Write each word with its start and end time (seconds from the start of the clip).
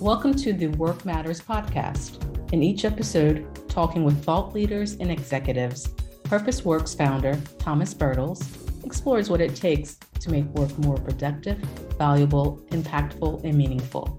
Welcome 0.00 0.32
to 0.36 0.54
the 0.54 0.68
Work 0.68 1.04
Matters 1.04 1.42
podcast. 1.42 2.24
In 2.54 2.62
each 2.62 2.86
episode, 2.86 3.68
talking 3.68 4.02
with 4.02 4.24
thought 4.24 4.54
leaders 4.54 4.94
and 4.94 5.10
executives, 5.10 5.88
Purpose 6.24 6.64
Works 6.64 6.94
founder 6.94 7.38
Thomas 7.58 7.92
Bertels 7.92 8.42
explores 8.82 9.28
what 9.28 9.42
it 9.42 9.54
takes 9.54 9.96
to 10.20 10.30
make 10.30 10.46
work 10.54 10.76
more 10.78 10.96
productive, 10.96 11.58
valuable, 11.98 12.64
impactful, 12.70 13.44
and 13.44 13.54
meaningful. 13.58 14.18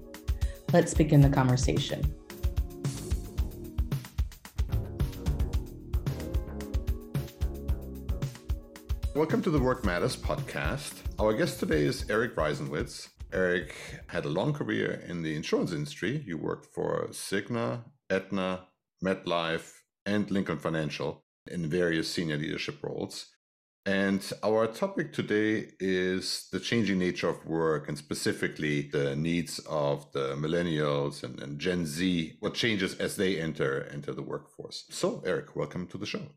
Let's 0.72 0.94
begin 0.94 1.20
the 1.20 1.28
conversation. 1.28 2.14
Welcome 9.16 9.42
to 9.42 9.50
the 9.50 9.58
Work 9.58 9.84
Matters 9.84 10.16
podcast. 10.16 10.92
Our 11.18 11.32
guest 11.32 11.58
today 11.58 11.82
is 11.82 12.08
Eric 12.08 12.36
Reisenwitz. 12.36 13.08
Eric 13.32 13.74
had 14.08 14.24
a 14.24 14.28
long 14.28 14.52
career 14.52 15.02
in 15.08 15.22
the 15.22 15.34
insurance 15.34 15.72
industry. 15.72 16.22
You 16.26 16.36
worked 16.36 16.66
for 16.66 17.08
Cigna, 17.10 17.84
Aetna, 18.10 18.66
MetLife, 19.02 19.72
and 20.04 20.30
Lincoln 20.30 20.58
Financial 20.58 21.24
in 21.50 21.68
various 21.68 22.10
senior 22.10 22.36
leadership 22.36 22.82
roles. 22.82 23.26
And 23.84 24.22
our 24.44 24.68
topic 24.68 25.12
today 25.12 25.70
is 25.80 26.48
the 26.52 26.60
changing 26.60 27.00
nature 27.00 27.28
of 27.28 27.44
work 27.46 27.88
and 27.88 27.98
specifically 27.98 28.82
the 28.92 29.16
needs 29.16 29.58
of 29.68 30.12
the 30.12 30.36
millennials 30.36 31.24
and, 31.24 31.40
and 31.40 31.58
Gen 31.58 31.84
Z, 31.86 32.36
what 32.38 32.54
changes 32.54 32.94
as 32.94 33.16
they 33.16 33.40
enter 33.40 33.80
into 33.80 34.12
the 34.12 34.22
workforce. 34.22 34.84
So, 34.90 35.20
Eric, 35.26 35.56
welcome 35.56 35.88
to 35.88 35.98
the 35.98 36.06
show. 36.06 36.28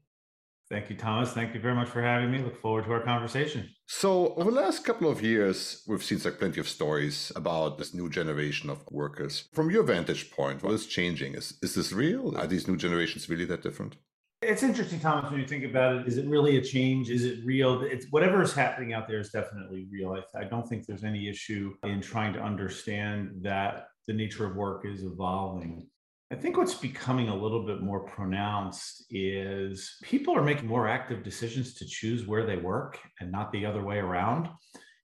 Thank 0.70 0.90
you, 0.90 0.96
Thomas. 0.96 1.32
Thank 1.32 1.54
you 1.54 1.60
very 1.60 1.76
much 1.76 1.90
for 1.90 2.02
having 2.02 2.32
me. 2.32 2.40
Look 2.40 2.60
forward 2.60 2.86
to 2.86 2.92
our 2.94 3.02
conversation. 3.02 3.70
So, 3.88 4.34
over 4.34 4.50
the 4.50 4.62
last 4.62 4.84
couple 4.84 5.12
of 5.12 5.22
years, 5.22 5.84
we've 5.88 6.04
seen 6.04 6.20
like 6.26 6.40
plenty 6.40 6.60
of 6.60 6.68
stories 6.68 7.32
about 7.35 7.77
this 7.77 7.94
new 7.94 8.10
generation 8.10 8.72
of 8.72 8.80
workers. 8.90 9.48
From 9.54 9.70
your 9.70 9.84
vantage 9.84 10.32
point, 10.32 10.63
what 10.63 10.74
is 10.74 10.88
changing? 10.88 11.35
Is 11.35 11.60
is 11.62 11.76
this 11.76 11.94
real? 11.94 12.35
Are 12.35 12.48
these 12.48 12.68
new 12.68 12.77
generations 12.77 13.30
really 13.30 13.46
that 13.46 13.62
different? 13.62 13.98
It's 14.41 14.63
interesting, 14.63 14.99
Thomas, 14.99 15.30
when 15.32 15.40
you 15.40 15.48
think 15.48 15.66
about 15.66 15.98
it. 15.98 16.07
Is 16.07 16.18
it 16.18 16.27
really 16.27 16.57
a 16.57 16.62
change? 16.62 17.10
Is 17.10 17.26
it 17.26 17.40
real? 17.46 17.84
It's 17.84 18.07
whatever 18.10 18.41
is 18.41 18.54
happening 18.54 18.94
out 18.94 19.07
there 19.07 19.20
is 19.20 19.29
definitely 19.29 19.88
real. 19.91 20.18
I, 20.18 20.41
I 20.41 20.44
don't 20.46 20.68
think 20.68 20.88
there's 20.88 21.04
any 21.04 21.29
issue 21.29 21.76
in 21.84 22.02
trying 22.02 22.34
to 22.34 22.41
understand 22.41 23.32
that 23.41 23.88
the 24.07 24.13
nature 24.13 24.46
of 24.46 24.55
work 24.55 24.85
is 24.85 25.04
evolving. 25.04 25.88
I 26.31 26.35
think 26.35 26.57
what's 26.57 26.73
becoming 26.73 27.29
a 27.29 27.35
little 27.35 27.65
bit 27.65 27.81
more 27.81 27.99
pronounced 27.99 29.05
is 29.12 29.95
people 30.01 30.35
are 30.35 30.41
making 30.41 30.67
more 30.67 30.87
active 30.87 31.23
decisions 31.23 31.76
to 31.76 31.85
choose 31.85 32.26
where 32.26 32.45
they 32.45 32.57
work 32.57 32.99
and 33.20 33.32
not 33.32 33.51
the 33.51 33.63
other 33.65 33.84
way 33.84 33.99
around. 33.99 34.49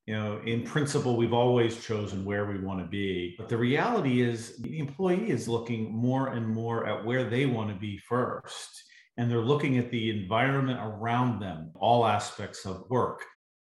You 0.07 0.15
know, 0.15 0.41
in 0.47 0.63
principle, 0.63 1.15
we've 1.15 1.31
always 1.31 1.85
chosen 1.85 2.25
where 2.25 2.47
we 2.47 2.57
want 2.57 2.79
to 2.79 2.87
be. 2.87 3.35
But 3.37 3.49
the 3.49 3.57
reality 3.57 4.21
is, 4.21 4.57
the 4.57 4.79
employee 4.79 5.29
is 5.29 5.47
looking 5.47 5.93
more 5.93 6.29
and 6.29 6.47
more 6.47 6.87
at 6.87 7.05
where 7.05 7.29
they 7.29 7.45
want 7.45 7.69
to 7.69 7.75
be 7.79 7.99
first. 7.99 8.83
And 9.17 9.29
they're 9.29 9.39
looking 9.39 9.77
at 9.77 9.91
the 9.91 10.09
environment 10.09 10.79
around 10.81 11.39
them, 11.39 11.71
all 11.75 12.07
aspects 12.07 12.65
of 12.65 12.89
work 12.89 13.21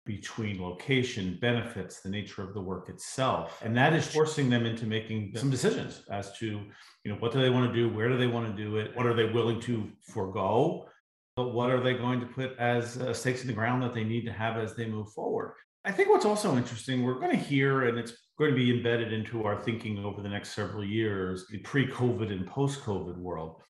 between 0.05 0.61
location, 0.61 1.39
benefits, 1.41 2.00
the 2.00 2.08
nature 2.08 2.42
of 2.42 2.55
the 2.55 2.61
work 2.61 2.89
itself. 2.89 3.61
And 3.64 3.77
that 3.77 3.92
is 3.92 4.06
forcing 4.06 4.50
them 4.50 4.67
into 4.67 4.84
making 4.86 5.33
some 5.36 5.50
decisions 5.50 6.03
as 6.11 6.36
to, 6.39 6.47
you 6.47 7.12
know, 7.12 7.14
what 7.17 7.33
do 7.33 7.41
they 7.41 7.50
want 7.50 7.72
to 7.72 7.75
do? 7.75 7.89
Where 7.94 8.09
do 8.09 8.17
they 8.17 8.27
want 8.27 8.55
to 8.55 8.62
do 8.62 8.77
it? 8.78 8.97
What 8.97 9.06
are 9.06 9.14
they 9.14 9.27
willing 9.27 9.61
to 9.62 9.89
forego? 10.12 10.89
But 11.36 11.55
what 11.55 11.70
are 11.70 11.81
they 11.81 11.94
going 11.94 12.20
to 12.20 12.27
put 12.27 12.59
as 12.59 12.98
uh, 12.98 13.14
stakes 13.14 13.42
in 13.42 13.47
the 13.47 13.53
ground 13.53 13.83
that 13.83 13.94
they 13.94 14.05
need 14.05 14.27
to 14.27 14.33
have 14.33 14.56
as 14.56 14.75
they 14.75 14.86
move 14.86 15.12
forward? 15.12 15.55
I 15.84 15.92
think 15.92 16.11
what's 16.11 16.27
also 16.27 16.56
interesting, 16.56 17.03
we're 17.03 17.19
going 17.19 17.31
to 17.31 17.37
hear, 17.37 17.89
and 17.89 17.98
it's 17.98 18.12
going 18.39 18.50
to 18.50 18.56
be 18.56 18.77
embedded 18.77 19.12
into 19.12 19.44
our 19.44 19.61
thinking 19.61 20.05
over 20.05 20.20
the 20.20 20.28
next 20.28 20.50
several 20.50 20.84
years, 20.84 21.47
the 21.50 21.59
pre 21.59 21.87
COVID 21.87 22.31
and 22.31 22.47
post 22.47 22.81
COVID 22.81 23.16
world 23.16 23.62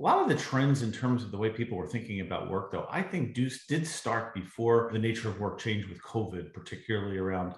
a 0.00 0.02
lot 0.02 0.22
of 0.22 0.28
the 0.28 0.36
trends 0.36 0.82
in 0.82 0.92
terms 0.92 1.24
of 1.24 1.32
the 1.32 1.36
way 1.36 1.50
people 1.50 1.76
were 1.76 1.86
thinking 1.86 2.20
about 2.20 2.50
work, 2.50 2.70
though, 2.70 2.86
I 2.88 3.02
think 3.02 3.34
do, 3.34 3.50
did 3.68 3.86
start 3.86 4.32
before 4.32 4.90
the 4.92 4.98
nature 4.98 5.28
of 5.28 5.40
work 5.40 5.58
changed 5.58 5.88
with 5.88 6.00
COVID, 6.02 6.52
particularly 6.52 7.18
around 7.18 7.54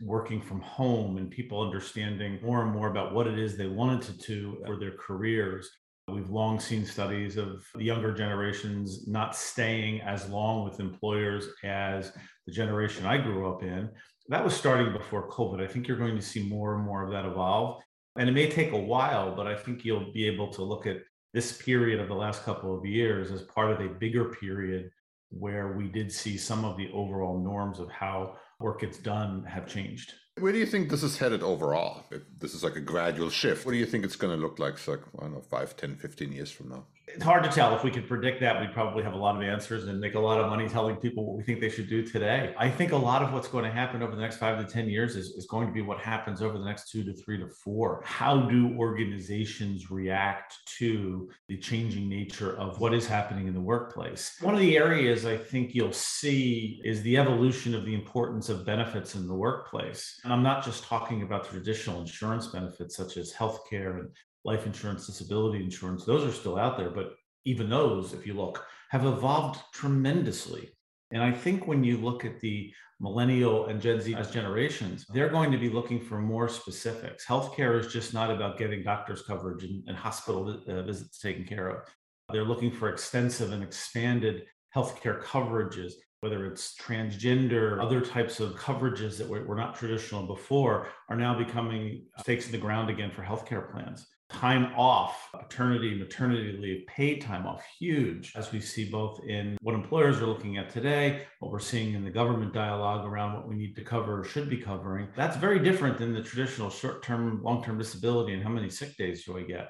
working 0.00 0.40
from 0.40 0.60
home 0.60 1.16
and 1.16 1.30
people 1.30 1.60
understanding 1.60 2.38
more 2.42 2.62
and 2.62 2.70
more 2.70 2.88
about 2.88 3.12
what 3.12 3.26
it 3.26 3.38
is 3.38 3.56
they 3.56 3.66
wanted 3.66 4.02
to 4.02 4.12
do 4.26 4.62
for 4.64 4.78
their 4.78 4.92
careers. 4.92 5.68
We've 6.06 6.30
long 6.30 6.60
seen 6.60 6.86
studies 6.86 7.36
of 7.36 7.64
the 7.74 7.84
younger 7.84 8.12
generations 8.12 9.06
not 9.08 9.36
staying 9.36 10.00
as 10.00 10.28
long 10.28 10.64
with 10.64 10.80
employers 10.80 11.48
as 11.64 12.12
the 12.46 12.52
generation 12.52 13.04
I 13.04 13.18
grew 13.18 13.52
up 13.52 13.62
in. 13.62 13.90
That 14.28 14.44
was 14.44 14.54
starting 14.54 14.92
before 14.92 15.28
COVID. 15.28 15.60
I 15.60 15.66
think 15.66 15.88
you're 15.88 15.98
going 15.98 16.16
to 16.16 16.22
see 16.22 16.48
more 16.48 16.76
and 16.76 16.84
more 16.84 17.04
of 17.04 17.10
that 17.10 17.26
evolve. 17.26 17.82
And 18.16 18.28
it 18.28 18.32
may 18.32 18.48
take 18.48 18.72
a 18.72 18.78
while, 18.78 19.34
but 19.34 19.46
I 19.46 19.54
think 19.56 19.84
you'll 19.84 20.12
be 20.12 20.26
able 20.26 20.48
to 20.52 20.62
look 20.62 20.86
at 20.86 20.98
this 21.32 21.60
period 21.62 22.00
of 22.00 22.08
the 22.08 22.14
last 22.14 22.42
couple 22.44 22.76
of 22.76 22.84
years 22.84 23.30
as 23.30 23.42
part 23.42 23.70
of 23.70 23.80
a 23.80 23.88
bigger 23.88 24.26
period 24.26 24.90
where 25.30 25.72
we 25.72 25.86
did 25.86 26.10
see 26.10 26.36
some 26.36 26.64
of 26.64 26.76
the 26.76 26.90
overall 26.92 27.38
norms 27.38 27.78
of 27.78 27.90
how 27.90 28.36
work 28.58 28.80
gets 28.80 28.98
done 28.98 29.44
have 29.44 29.66
changed. 29.66 30.14
Where 30.38 30.52
do 30.52 30.58
you 30.58 30.66
think 30.66 30.90
this 30.90 31.02
is 31.02 31.18
headed 31.18 31.42
overall? 31.42 32.04
If 32.10 32.22
this 32.38 32.54
is 32.54 32.64
like 32.64 32.76
a 32.76 32.80
gradual 32.80 33.30
shift. 33.30 33.64
What 33.64 33.72
do 33.72 33.78
you 33.78 33.86
think 33.86 34.04
it's 34.04 34.16
going 34.16 34.36
to 34.36 34.42
look 34.42 34.58
like, 34.58 34.86
like, 34.88 35.00
I 35.18 35.22
don't 35.22 35.34
know, 35.34 35.40
5, 35.40 35.76
10, 35.76 35.96
15 35.96 36.32
years 36.32 36.50
from 36.50 36.70
now? 36.70 36.86
It's 37.14 37.24
hard 37.24 37.44
to 37.44 37.50
tell. 37.50 37.74
If 37.74 37.84
we 37.84 37.90
could 37.90 38.06
predict 38.06 38.40
that, 38.40 38.60
we'd 38.60 38.72
probably 38.72 39.02
have 39.02 39.12
a 39.12 39.18
lot 39.18 39.36
of 39.36 39.42
answers 39.42 39.86
and 39.86 40.00
make 40.00 40.14
a 40.14 40.20
lot 40.20 40.40
of 40.40 40.48
money 40.48 40.68
telling 40.68 40.96
people 40.96 41.24
what 41.24 41.36
we 41.36 41.42
think 41.42 41.60
they 41.60 41.68
should 41.68 41.88
do 41.88 42.02
today. 42.02 42.54
I 42.58 42.70
think 42.70 42.92
a 42.92 42.96
lot 42.96 43.22
of 43.22 43.32
what's 43.32 43.48
going 43.48 43.64
to 43.64 43.70
happen 43.70 44.02
over 44.02 44.14
the 44.14 44.20
next 44.20 44.36
five 44.36 44.58
to 44.64 44.70
10 44.70 44.88
years 44.88 45.16
is, 45.16 45.30
is 45.30 45.46
going 45.46 45.66
to 45.66 45.72
be 45.72 45.82
what 45.82 45.98
happens 45.98 46.42
over 46.42 46.58
the 46.58 46.64
next 46.64 46.90
two 46.90 47.04
to 47.04 47.12
three 47.12 47.38
to 47.38 47.48
four. 47.48 48.02
How 48.04 48.40
do 48.40 48.74
organizations 48.76 49.90
react 49.90 50.54
to 50.78 51.28
the 51.48 51.56
changing 51.56 52.08
nature 52.08 52.56
of 52.58 52.80
what 52.80 52.94
is 52.94 53.06
happening 53.06 53.46
in 53.46 53.54
the 53.54 53.60
workplace? 53.60 54.36
One 54.40 54.54
of 54.54 54.60
the 54.60 54.76
areas 54.76 55.26
I 55.26 55.36
think 55.36 55.74
you'll 55.74 55.92
see 55.92 56.80
is 56.84 57.02
the 57.02 57.18
evolution 57.18 57.74
of 57.74 57.84
the 57.84 57.94
importance 57.94 58.48
of 58.48 58.64
benefits 58.64 59.14
in 59.14 59.26
the 59.26 59.34
workplace. 59.34 60.20
And 60.24 60.32
I'm 60.32 60.42
not 60.42 60.64
just 60.64 60.84
talking 60.84 61.22
about 61.22 61.48
traditional 61.48 62.00
insurance 62.00 62.48
benefits 62.48 62.96
such 62.96 63.16
as 63.16 63.32
healthcare 63.32 64.00
and 64.00 64.08
life 64.44 64.66
insurance, 64.66 65.06
disability 65.06 65.62
insurance, 65.62 66.04
those 66.04 66.24
are 66.24 66.36
still 66.36 66.58
out 66.58 66.76
there. 66.76 66.90
But 66.90 67.14
even 67.44 67.68
those, 67.68 68.12
if 68.12 68.26
you 68.26 68.34
look, 68.34 68.64
have 68.90 69.06
evolved 69.06 69.60
tremendously. 69.72 70.70
And 71.12 71.22
I 71.22 71.32
think 71.32 71.66
when 71.66 71.82
you 71.82 71.96
look 71.96 72.24
at 72.24 72.40
the 72.40 72.72
millennial 73.00 73.66
and 73.66 73.80
Gen 73.80 74.00
Z 74.00 74.14
as 74.14 74.30
generations, 74.30 75.06
they're 75.12 75.28
going 75.28 75.50
to 75.50 75.58
be 75.58 75.70
looking 75.70 76.00
for 76.00 76.18
more 76.18 76.48
specifics. 76.48 77.24
Healthcare 77.24 77.78
is 77.78 77.92
just 77.92 78.12
not 78.12 78.30
about 78.30 78.58
getting 78.58 78.82
doctor's 78.82 79.22
coverage 79.22 79.64
and, 79.64 79.82
and 79.88 79.96
hospital 79.96 80.62
uh, 80.68 80.82
visits 80.82 81.18
taken 81.18 81.44
care 81.44 81.68
of. 81.68 81.88
They're 82.30 82.44
looking 82.44 82.70
for 82.70 82.90
extensive 82.90 83.52
and 83.52 83.62
expanded 83.62 84.44
healthcare 84.76 85.22
coverages, 85.22 85.94
whether 86.20 86.46
it's 86.46 86.76
transgender, 86.76 87.82
other 87.82 88.00
types 88.00 88.38
of 88.38 88.52
coverages 88.52 89.18
that 89.18 89.28
were, 89.28 89.44
were 89.44 89.56
not 89.56 89.74
traditional 89.74 90.26
before, 90.26 90.88
are 91.08 91.16
now 91.16 91.36
becoming 91.36 92.04
stakes 92.20 92.46
in 92.46 92.52
the 92.52 92.58
ground 92.58 92.90
again 92.90 93.10
for 93.10 93.22
healthcare 93.22 93.72
plans 93.72 94.06
time 94.30 94.72
off, 94.76 95.28
paternity, 95.32 95.94
maternity 95.94 96.56
leave, 96.58 96.86
paid 96.86 97.20
time 97.20 97.46
off, 97.46 97.64
huge, 97.78 98.32
as 98.36 98.52
we 98.52 98.60
see 98.60 98.88
both 98.88 99.20
in 99.24 99.56
what 99.60 99.74
employers 99.74 100.20
are 100.20 100.26
looking 100.26 100.56
at 100.56 100.70
today, 100.70 101.22
what 101.40 101.50
we're 101.50 101.58
seeing 101.58 101.94
in 101.94 102.04
the 102.04 102.10
government 102.10 102.52
dialogue 102.52 103.06
around 103.06 103.34
what 103.34 103.48
we 103.48 103.56
need 103.56 103.74
to 103.76 103.82
cover 103.82 104.20
or 104.20 104.24
should 104.24 104.48
be 104.48 104.56
covering. 104.56 105.08
That's 105.16 105.36
very 105.36 105.58
different 105.58 105.98
than 105.98 106.14
the 106.14 106.22
traditional 106.22 106.70
short 106.70 107.02
term, 107.02 107.42
long 107.42 107.62
term 107.62 107.78
disability 107.78 108.32
and 108.32 108.42
how 108.42 108.50
many 108.50 108.70
sick 108.70 108.96
days 108.96 109.24
do 109.24 109.36
I 109.36 109.42
get. 109.42 109.68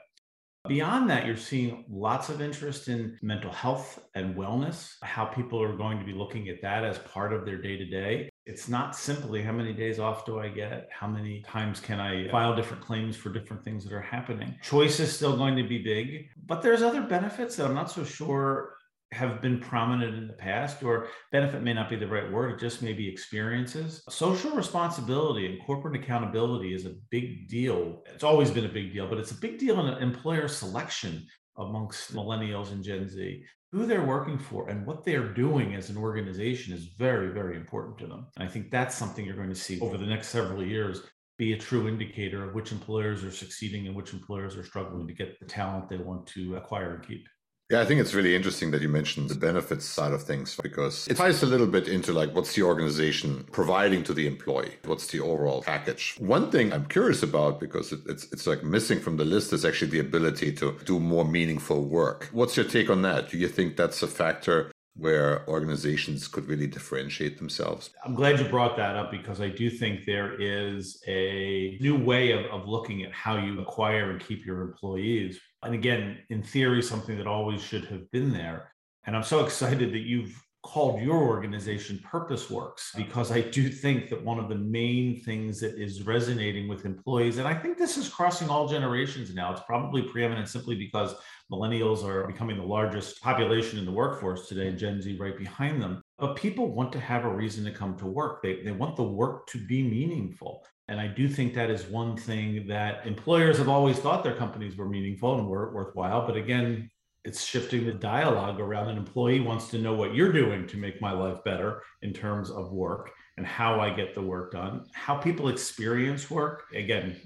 Beyond 0.68 1.08
that, 1.08 1.26
you're 1.26 1.36
seeing 1.36 1.86
lots 1.88 2.28
of 2.28 2.42
interest 2.42 2.88
in 2.88 3.18
mental 3.22 3.50
health 3.50 3.98
and 4.14 4.36
wellness, 4.36 4.92
how 5.02 5.24
people 5.24 5.62
are 5.62 5.74
going 5.74 5.98
to 5.98 6.04
be 6.04 6.12
looking 6.12 6.48
at 6.50 6.60
that 6.60 6.84
as 6.84 6.98
part 6.98 7.32
of 7.32 7.46
their 7.46 7.60
day 7.60 7.78
to 7.78 7.86
day. 7.86 8.29
It's 8.50 8.68
not 8.68 8.96
simply 8.96 9.42
how 9.42 9.52
many 9.52 9.72
days 9.72 10.00
off 10.00 10.26
do 10.26 10.40
I 10.40 10.48
get? 10.48 10.88
How 10.90 11.06
many 11.06 11.40
times 11.42 11.78
can 11.78 12.00
I 12.00 12.28
file 12.30 12.56
different 12.56 12.82
claims 12.82 13.16
for 13.16 13.30
different 13.30 13.62
things 13.62 13.84
that 13.84 13.92
are 13.92 14.00
happening? 14.00 14.56
Choice 14.60 14.98
is 14.98 15.14
still 15.14 15.36
going 15.36 15.54
to 15.54 15.62
be 15.62 15.78
big, 15.78 16.26
but 16.46 16.60
there's 16.60 16.82
other 16.82 17.02
benefits 17.02 17.54
that 17.56 17.66
I'm 17.66 17.74
not 17.74 17.92
so 17.92 18.02
sure 18.02 18.74
have 19.12 19.40
been 19.40 19.60
prominent 19.60 20.16
in 20.16 20.26
the 20.26 20.32
past, 20.32 20.82
or 20.82 21.06
benefit 21.30 21.62
may 21.62 21.72
not 21.72 21.88
be 21.88 21.94
the 21.94 22.08
right 22.08 22.30
word, 22.30 22.52
it 22.52 22.58
just 22.60 22.82
may 22.82 22.92
be 22.92 23.08
experiences. 23.08 24.02
Social 24.08 24.50
responsibility 24.50 25.46
and 25.46 25.64
corporate 25.64 25.94
accountability 25.94 26.74
is 26.74 26.86
a 26.86 26.94
big 27.10 27.48
deal. 27.48 28.02
It's 28.12 28.24
always 28.24 28.50
been 28.50 28.66
a 28.66 28.68
big 28.80 28.92
deal, 28.92 29.08
but 29.08 29.18
it's 29.18 29.30
a 29.30 29.40
big 29.40 29.58
deal 29.58 29.78
in 29.80 30.02
employer 30.02 30.48
selection 30.48 31.24
amongst 31.56 32.14
millennials 32.14 32.72
and 32.72 32.82
Gen 32.82 33.08
Z. 33.08 33.44
Who 33.72 33.86
they're 33.86 34.04
working 34.04 34.38
for 34.38 34.68
and 34.68 34.84
what 34.84 35.04
they're 35.04 35.32
doing 35.32 35.76
as 35.76 35.90
an 35.90 35.96
organization 35.96 36.74
is 36.74 36.86
very, 36.98 37.28
very 37.28 37.56
important 37.56 37.98
to 37.98 38.06
them. 38.08 38.26
And 38.36 38.48
I 38.48 38.50
think 38.50 38.70
that's 38.70 38.96
something 38.96 39.24
you're 39.24 39.36
going 39.36 39.48
to 39.48 39.54
see 39.54 39.78
over 39.80 39.96
the 39.96 40.06
next 40.06 40.28
several 40.28 40.64
years 40.64 41.02
be 41.38 41.52
a 41.52 41.58
true 41.58 41.86
indicator 41.86 42.44
of 42.44 42.54
which 42.54 42.72
employers 42.72 43.22
are 43.22 43.30
succeeding 43.30 43.86
and 43.86 43.94
which 43.94 44.12
employers 44.12 44.56
are 44.56 44.64
struggling 44.64 45.06
to 45.06 45.14
get 45.14 45.38
the 45.38 45.46
talent 45.46 45.88
they 45.88 45.96
want 45.96 46.26
to 46.26 46.56
acquire 46.56 46.96
and 46.96 47.06
keep. 47.06 47.26
Yeah, 47.70 47.80
I 47.80 47.84
think 47.84 48.00
it's 48.00 48.14
really 48.14 48.34
interesting 48.34 48.72
that 48.72 48.82
you 48.82 48.88
mentioned 48.88 49.30
the 49.30 49.36
benefits 49.36 49.84
side 49.84 50.12
of 50.12 50.24
things 50.24 50.58
because 50.60 51.06
it 51.06 51.16
ties 51.16 51.44
a 51.44 51.46
little 51.46 51.68
bit 51.68 51.86
into 51.86 52.12
like 52.12 52.34
what's 52.34 52.52
the 52.56 52.62
organization 52.64 53.44
providing 53.52 54.02
to 54.04 54.12
the 54.12 54.26
employee? 54.26 54.74
What's 54.84 55.06
the 55.06 55.20
overall 55.20 55.62
package? 55.62 56.16
One 56.18 56.50
thing 56.50 56.72
I'm 56.72 56.86
curious 56.86 57.22
about 57.22 57.60
because 57.60 57.92
it, 57.92 58.00
it's 58.08 58.24
it's 58.32 58.48
like 58.48 58.64
missing 58.64 58.98
from 58.98 59.18
the 59.18 59.24
list 59.24 59.52
is 59.52 59.64
actually 59.64 59.92
the 59.92 60.00
ability 60.00 60.50
to 60.54 60.76
do 60.84 60.98
more 60.98 61.24
meaningful 61.24 61.84
work. 61.84 62.28
What's 62.32 62.56
your 62.56 62.66
take 62.66 62.90
on 62.90 63.02
that? 63.02 63.30
Do 63.30 63.38
you 63.38 63.46
think 63.46 63.76
that's 63.76 64.02
a 64.02 64.08
factor 64.08 64.72
where 64.96 65.48
organizations 65.48 66.28
could 66.28 66.46
really 66.46 66.66
differentiate 66.66 67.38
themselves? 67.38 67.90
I'm 68.04 68.14
glad 68.14 68.38
you 68.38 68.44
brought 68.46 68.76
that 68.76 68.96
up 68.96 69.10
because 69.10 69.40
I 69.40 69.48
do 69.48 69.70
think 69.70 70.04
there 70.04 70.34
is 70.40 71.02
a 71.06 71.78
new 71.80 71.96
way 71.96 72.32
of, 72.32 72.44
of 72.46 72.68
looking 72.68 73.02
at 73.02 73.12
how 73.12 73.36
you 73.36 73.60
acquire 73.60 74.10
and 74.10 74.20
keep 74.20 74.44
your 74.44 74.62
employees. 74.62 75.40
And 75.62 75.74
again, 75.74 76.18
in 76.30 76.42
theory, 76.42 76.82
something 76.82 77.16
that 77.16 77.26
always 77.26 77.62
should 77.62 77.84
have 77.86 78.10
been 78.10 78.32
there. 78.32 78.72
And 79.04 79.16
I'm 79.16 79.22
so 79.22 79.40
excited 79.44 79.92
that 79.92 80.00
you've 80.00 80.40
called 80.62 81.00
your 81.00 81.16
organization 81.16 81.98
Purpose 82.04 82.50
Works 82.50 82.92
because 82.94 83.32
I 83.32 83.40
do 83.40 83.68
think 83.70 84.10
that 84.10 84.22
one 84.22 84.38
of 84.38 84.48
the 84.48 84.56
main 84.56 85.20
things 85.20 85.58
that 85.60 85.80
is 85.80 86.02
resonating 86.02 86.68
with 86.68 86.84
employees, 86.84 87.38
and 87.38 87.48
I 87.48 87.54
think 87.54 87.78
this 87.78 87.96
is 87.96 88.08
crossing 88.08 88.50
all 88.50 88.68
generations 88.68 89.34
now, 89.34 89.52
it's 89.52 89.62
probably 89.62 90.02
preeminent 90.02 90.48
simply 90.48 90.74
because 90.74 91.14
millennials 91.50 92.04
are 92.04 92.26
becoming 92.26 92.56
the 92.56 92.62
largest 92.62 93.22
population 93.22 93.78
in 93.78 93.86
the 93.86 93.90
workforce 93.90 94.48
today, 94.48 94.68
mm-hmm. 94.68 94.76
Gen 94.76 95.02
Z 95.02 95.16
right 95.18 95.36
behind 95.36 95.80
them. 95.80 96.02
But 96.18 96.36
people 96.36 96.68
want 96.68 96.92
to 96.92 97.00
have 97.00 97.24
a 97.24 97.34
reason 97.34 97.64
to 97.64 97.70
come 97.70 97.96
to 97.96 98.06
work. 98.06 98.42
They, 98.42 98.62
they 98.62 98.72
want 98.72 98.96
the 98.96 99.02
work 99.02 99.46
to 99.48 99.58
be 99.58 99.82
meaningful. 99.82 100.64
And 100.88 101.00
I 101.00 101.06
do 101.06 101.28
think 101.28 101.54
that 101.54 101.70
is 101.70 101.86
one 101.86 102.16
thing 102.16 102.66
that 102.66 103.06
employers 103.06 103.58
have 103.58 103.68
always 103.68 103.98
thought 103.98 104.24
their 104.24 104.36
companies 104.36 104.76
were 104.76 104.88
meaningful 104.88 105.38
and 105.38 105.48
were 105.48 105.72
worthwhile. 105.72 106.26
But 106.26 106.36
again, 106.36 106.90
it's 107.24 107.44
shifting 107.44 107.84
the 107.84 107.92
dialogue 107.92 108.60
around 108.60 108.88
an 108.88 108.96
employee 108.96 109.40
wants 109.40 109.68
to 109.68 109.78
know 109.78 109.92
what 109.92 110.14
you're 110.14 110.32
doing 110.32 110.66
to 110.68 110.78
make 110.78 111.00
my 111.00 111.12
life 111.12 111.44
better 111.44 111.82
in 112.02 112.12
terms 112.12 112.50
of 112.50 112.72
work 112.72 113.10
and 113.36 113.46
how 113.46 113.78
I 113.78 113.90
get 113.90 114.14
the 114.14 114.22
work 114.22 114.52
done, 114.52 114.86
how 114.94 115.16
people 115.16 115.48
experience 115.48 116.30
work. 116.30 116.64
Again, 116.74 117.16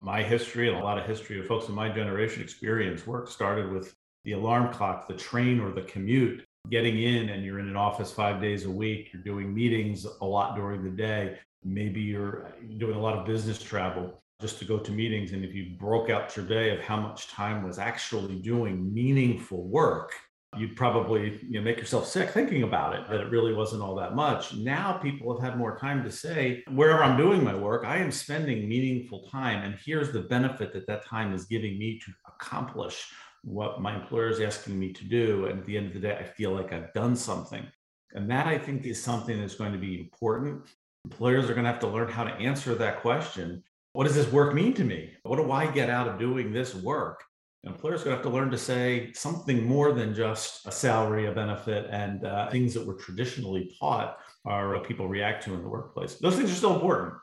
my 0.00 0.22
history 0.22 0.68
and 0.68 0.76
a 0.76 0.82
lot 0.82 0.98
of 0.98 1.06
history 1.06 1.40
of 1.40 1.46
folks 1.46 1.68
in 1.68 1.74
my 1.74 1.88
generation 1.88 2.42
experience 2.42 3.06
work 3.06 3.28
started 3.28 3.72
with 3.72 3.94
the 4.24 4.32
alarm 4.32 4.72
clock, 4.72 5.08
the 5.08 5.14
train 5.14 5.60
or 5.60 5.72
the 5.72 5.82
commute, 5.82 6.44
getting 6.70 7.02
in 7.02 7.30
and 7.30 7.44
you're 7.44 7.58
in 7.58 7.68
an 7.68 7.76
office 7.76 8.12
five 8.12 8.40
days 8.40 8.64
a 8.64 8.70
week, 8.70 9.10
you're 9.12 9.22
doing 9.22 9.52
meetings 9.52 10.06
a 10.20 10.24
lot 10.24 10.56
during 10.56 10.82
the 10.82 10.90
day. 10.90 11.38
Maybe 11.62 12.00
you're 12.00 12.52
doing 12.78 12.96
a 12.96 13.00
lot 13.00 13.18
of 13.18 13.26
business 13.26 13.62
travel 13.62 14.22
just 14.40 14.58
to 14.58 14.64
go 14.64 14.78
to 14.78 14.92
meetings. 14.92 15.32
And 15.32 15.44
if 15.44 15.54
you 15.54 15.76
broke 15.78 16.10
out 16.10 16.36
your 16.36 16.46
day 16.46 16.70
of 16.70 16.80
how 16.80 16.96
much 16.96 17.28
time 17.28 17.62
was 17.62 17.78
actually 17.78 18.36
doing 18.40 18.92
meaningful 18.92 19.68
work, 19.68 20.12
you'd 20.56 20.76
probably 20.76 21.40
you 21.48 21.58
know, 21.58 21.62
make 21.62 21.78
yourself 21.78 22.06
sick 22.06 22.30
thinking 22.30 22.62
about 22.62 22.94
it, 22.94 23.08
that 23.08 23.20
it 23.20 23.30
really 23.30 23.52
wasn't 23.52 23.82
all 23.82 23.94
that 23.96 24.14
much. 24.14 24.54
Now 24.54 24.94
people 24.94 25.32
have 25.34 25.50
had 25.50 25.58
more 25.58 25.76
time 25.76 26.04
to 26.04 26.10
say, 26.10 26.62
wherever 26.70 27.02
I'm 27.02 27.16
doing 27.16 27.42
my 27.42 27.54
work, 27.54 27.84
I 27.84 27.98
am 27.98 28.10
spending 28.10 28.68
meaningful 28.68 29.28
time. 29.30 29.64
And 29.64 29.76
here's 29.84 30.12
the 30.12 30.20
benefit 30.20 30.72
that 30.72 30.86
that 30.86 31.04
time 31.04 31.32
is 31.32 31.46
giving 31.46 31.78
me 31.78 31.98
to 32.04 32.12
accomplish 32.28 33.10
what 33.42 33.80
my 33.80 33.96
employer 33.96 34.28
is 34.28 34.40
asking 34.40 34.78
me 34.78 34.92
to 34.92 35.04
do. 35.04 35.46
And 35.46 35.60
at 35.60 35.64
the 35.64 35.76
end 35.76 35.88
of 35.88 35.94
the 35.94 36.00
day, 36.00 36.16
I 36.18 36.24
feel 36.24 36.52
like 36.52 36.72
I've 36.72 36.92
done 36.92 37.16
something. 37.16 37.64
And 38.12 38.30
that 38.30 38.46
I 38.46 38.58
think 38.58 38.86
is 38.86 39.02
something 39.02 39.40
that's 39.40 39.56
going 39.56 39.72
to 39.72 39.78
be 39.78 40.00
important. 40.00 40.62
Employers 41.04 41.50
are 41.50 41.54
going 41.54 41.64
to 41.64 41.70
have 41.70 41.80
to 41.80 41.88
learn 41.88 42.08
how 42.08 42.24
to 42.24 42.30
answer 42.30 42.74
that 42.76 43.00
question 43.00 43.62
what 43.94 44.08
does 44.08 44.16
this 44.16 44.30
work 44.30 44.54
mean 44.54 44.74
to 44.74 44.84
me? 44.84 45.12
What 45.22 45.36
do 45.36 45.52
I 45.52 45.70
get 45.70 45.88
out 45.88 46.08
of 46.08 46.18
doing 46.18 46.52
this 46.52 46.74
work? 46.74 47.22
Employers 47.62 48.02
going 48.02 48.16
to 48.16 48.22
have 48.22 48.26
to 48.30 48.36
learn 48.36 48.50
to 48.50 48.58
say 48.58 49.12
something 49.14 49.64
more 49.64 49.92
than 49.92 50.12
just 50.12 50.66
a 50.66 50.72
salary, 50.72 51.26
a 51.26 51.32
benefit, 51.32 51.86
and 51.90 52.26
uh, 52.26 52.50
things 52.50 52.74
that 52.74 52.84
were 52.84 52.94
traditionally 52.94 53.72
taught 53.78 54.18
are 54.44 54.74
what 54.74 54.84
people 54.84 55.08
react 55.08 55.44
to 55.44 55.54
in 55.54 55.62
the 55.62 55.68
workplace. 55.68 56.16
Those 56.16 56.34
things 56.34 56.50
are 56.50 56.56
still 56.56 56.74
important, 56.74 57.14